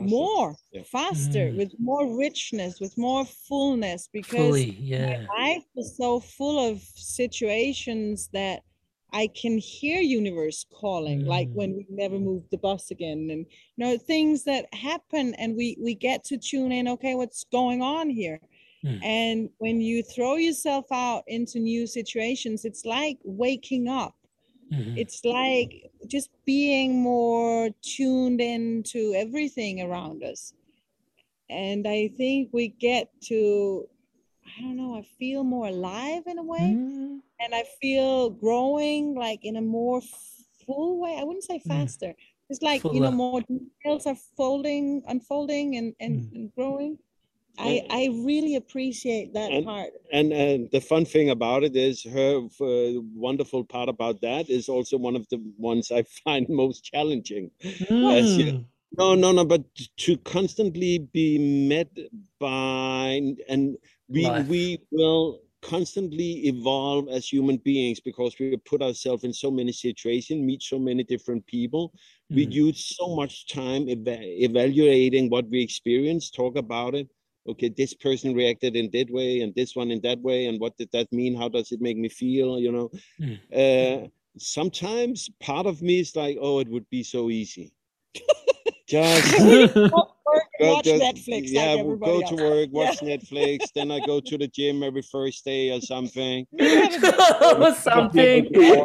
[0.00, 0.82] more Yeah.
[0.82, 1.56] faster Mm.
[1.56, 5.26] with more richness with more fullness because Fully, yeah.
[5.38, 8.62] life is so full of situations that
[9.16, 11.96] I can hear universe calling, like when we mm.
[12.02, 16.22] never moved the bus again, and you know things that happen, and we we get
[16.24, 16.86] to tune in.
[16.88, 18.38] Okay, what's going on here?
[18.82, 19.02] Hmm.
[19.02, 24.14] And when you throw yourself out into new situations, it's like waking up.
[24.70, 24.98] Mm-hmm.
[24.98, 30.52] It's like just being more tuned into everything around us.
[31.48, 33.88] And I think we get to,
[34.56, 36.76] I don't know, I feel more alive in a way.
[37.38, 40.00] And I feel growing like in a more
[40.64, 41.16] full way.
[41.18, 42.14] I wouldn't say faster,
[42.48, 46.34] It's like you know more details are folding, unfolding, and and, mm.
[46.34, 46.98] and growing.
[47.58, 49.88] I, I really appreciate that and, part.
[50.12, 54.68] And uh, the fun thing about it is her uh, wonderful part about that is
[54.68, 57.50] also one of the ones I find most challenging.
[57.62, 58.38] Mm.
[58.38, 58.64] You,
[58.98, 59.62] no, no, no, but
[59.98, 61.38] to constantly be
[61.68, 61.88] met
[62.38, 63.76] by and
[64.08, 64.46] we Life.
[64.48, 70.40] we will constantly evolve as human beings because we put ourselves in so many situations,
[70.40, 71.92] meet so many different people.
[72.30, 72.36] Mm.
[72.36, 77.08] We use so much time eva- evaluating what we experience, talk about it.
[77.48, 80.76] Okay, this person reacted in that way, and this one in that way, and what
[80.76, 81.36] did that mean?
[81.36, 82.58] How does it make me feel?
[82.58, 82.90] You know,
[83.20, 83.38] mm.
[83.54, 87.72] uh, sometimes part of me is like, oh, it would be so easy.
[88.88, 89.36] Just
[90.60, 91.48] watch just, Netflix.
[91.48, 92.30] Yeah, like we'll go else.
[92.30, 93.16] to work, watch yeah.
[93.16, 93.72] Netflix.
[93.74, 96.46] Then I go to the gym every first day or something.
[97.78, 98.48] something.
[98.52, 98.84] no,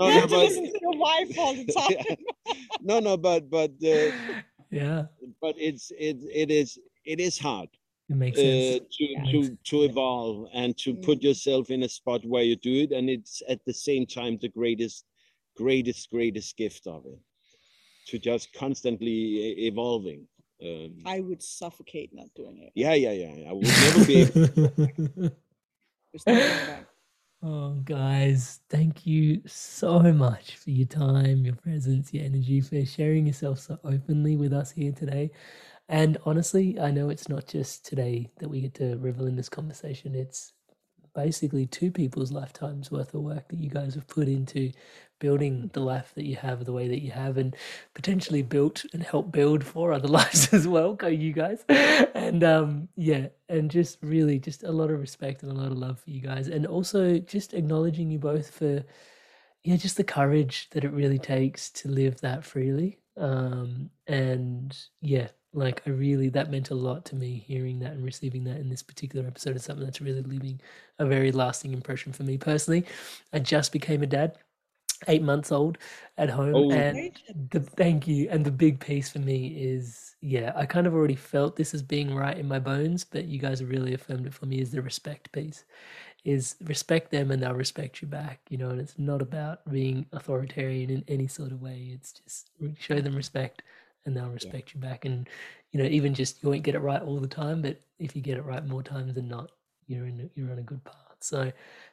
[0.00, 2.16] no, but, listen to your wife all the time.
[2.82, 4.10] no, no, but but uh,
[4.70, 5.04] yeah,
[5.40, 7.68] but it's it it is it is hard.
[8.08, 8.76] It makes sense.
[8.76, 11.04] Uh, to yeah, to to evolve and to mm.
[11.04, 14.38] put yourself in a spot where you do it, and it's at the same time
[14.40, 15.04] the greatest,
[15.56, 17.18] greatest, greatest gift of it
[18.08, 20.26] to just constantly evolving.
[20.62, 22.72] Um, I would suffocate not doing it.
[22.74, 23.48] Yeah, yeah, yeah.
[23.48, 25.30] I would never be
[26.26, 26.86] able.
[27.42, 33.26] oh, guys, thank you so much for your time, your presence, your energy, for sharing
[33.26, 35.30] yourself so openly with us here today.
[35.88, 39.48] And honestly, I know it's not just today that we get to revel in this
[39.48, 40.14] conversation.
[40.14, 40.52] It's
[41.18, 44.70] basically two people's lifetimes worth of work that you guys have put into
[45.18, 47.56] building the life that you have the way that you have and
[47.92, 51.64] potentially built and helped build for other lives as well go you guys.
[52.14, 55.78] And um yeah and just really just a lot of respect and a lot of
[55.78, 56.46] love for you guys.
[56.46, 58.84] And also just acknowledging you both for
[59.64, 63.00] yeah just the courage that it really takes to live that freely.
[63.16, 68.04] Um and yeah like i really that meant a lot to me hearing that and
[68.04, 70.60] receiving that in this particular episode is something that's really leaving
[70.98, 72.84] a very lasting impression for me personally
[73.32, 74.36] i just became a dad
[75.06, 75.78] eight months old
[76.16, 76.72] at home oh.
[76.72, 77.12] and
[77.50, 81.14] the thank you and the big piece for me is yeah i kind of already
[81.14, 84.34] felt this as being right in my bones but you guys have really affirmed it
[84.34, 85.64] for me is the respect piece
[86.24, 90.04] is respect them and they'll respect you back you know and it's not about being
[90.12, 93.62] authoritarian in any sort of way it's just show them respect
[94.06, 94.74] and they'll respect yeah.
[94.74, 95.04] you back.
[95.04, 95.28] And
[95.72, 98.22] you know, even just you won't get it right all the time, but if you
[98.22, 99.50] get it right more times than not,
[99.86, 100.94] you're in you're on a good path.
[101.20, 101.52] So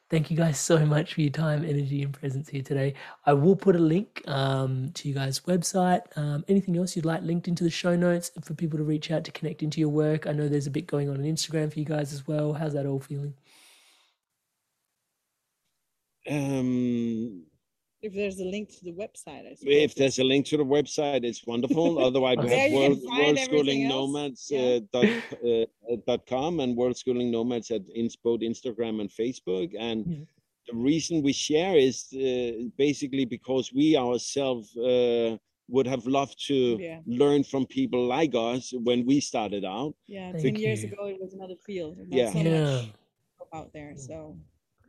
[0.10, 2.94] thank you guys so much for your time, energy, and presence here today.
[3.26, 6.02] I will put a link um, to you guys' website.
[6.16, 9.24] Um, anything else you'd like linked into the show notes for people to reach out
[9.26, 10.28] to connect into your work.
[10.28, 12.54] I know there's a bit going on on Instagram for you guys as well.
[12.54, 13.34] How's that all feeling?
[16.28, 17.45] Um
[18.06, 21.46] if there's a link to the website, if there's a link to the website, it's
[21.46, 22.00] wonderful.
[22.08, 24.60] Otherwise, we have world, world schooling nomads yeah.
[24.62, 25.06] uh, dot,
[25.50, 29.72] uh, dot com and world schooling nomads at in, both Instagram and Facebook.
[29.78, 30.26] And yeah.
[30.70, 35.38] the reason we share is uh, basically because we ourselves uh,
[35.68, 37.00] would have loved to yeah.
[37.08, 39.96] learn from people like us when we started out.
[40.06, 40.68] Yeah, Thank ten you.
[40.68, 41.98] years ago it was another field.
[42.10, 42.32] yeah.
[42.32, 42.82] So yeah.
[43.52, 44.38] out there, so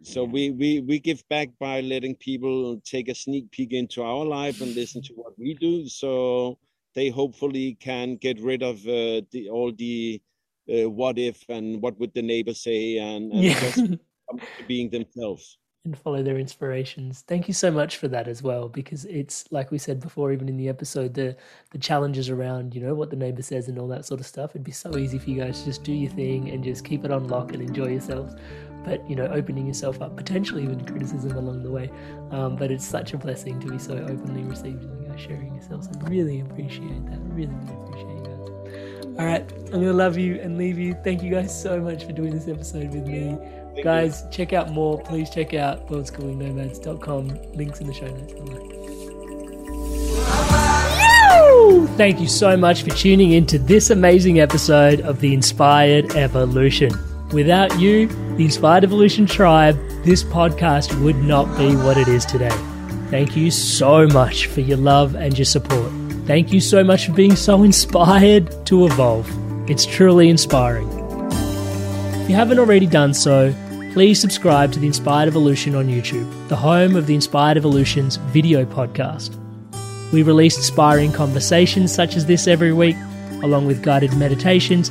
[0.02, 4.24] so we, we we give back by letting people take a sneak peek into our
[4.24, 6.58] life and listen to what we do so
[6.94, 10.20] they hopefully can get rid of uh, the all the
[10.68, 13.60] uh, what if and what would the neighbor say and, and yeah.
[13.60, 13.96] just
[14.68, 17.24] being themselves and follow their inspirations.
[17.26, 20.48] Thank you so much for that as well, because it's like we said before, even
[20.48, 21.36] in the episode, the
[21.70, 24.50] the challenges around you know what the neighbor says and all that sort of stuff.
[24.50, 27.04] It'd be so easy for you guys to just do your thing and just keep
[27.04, 28.34] it on lock and enjoy yourselves
[28.84, 31.90] but you know opening yourself up potentially even criticism along the way.
[32.30, 35.54] Um, but it's such a blessing to be so openly received and you guys sharing
[35.54, 37.18] yourselves i really appreciate that.
[37.20, 38.36] Really really appreciate you guys
[39.18, 39.50] all right.
[39.72, 40.94] I'm gonna love you and leave you.
[41.02, 43.38] Thank you guys so much for doing this episode with me.
[43.72, 44.30] Thank guys you.
[44.30, 45.00] check out more.
[45.02, 48.76] Please check out worldschoolingnomads.com links in the show notes below.
[51.96, 56.90] Thank you so much for tuning in to this amazing episode of The Inspired Evolution.
[57.32, 58.06] Without you,
[58.36, 62.56] the Inspired Evolution Tribe, this podcast would not be what it is today.
[63.10, 65.90] Thank you so much for your love and your support.
[66.26, 69.28] Thank you so much for being so inspired to evolve.
[69.68, 70.88] It's truly inspiring.
[72.22, 73.52] If you haven't already done so,
[73.92, 78.64] please subscribe to the Inspired Evolution on YouTube, the home of the Inspired Evolution's video
[78.64, 79.34] podcast.
[80.12, 82.96] We release inspiring conversations such as this every week,
[83.42, 84.90] along with guided meditations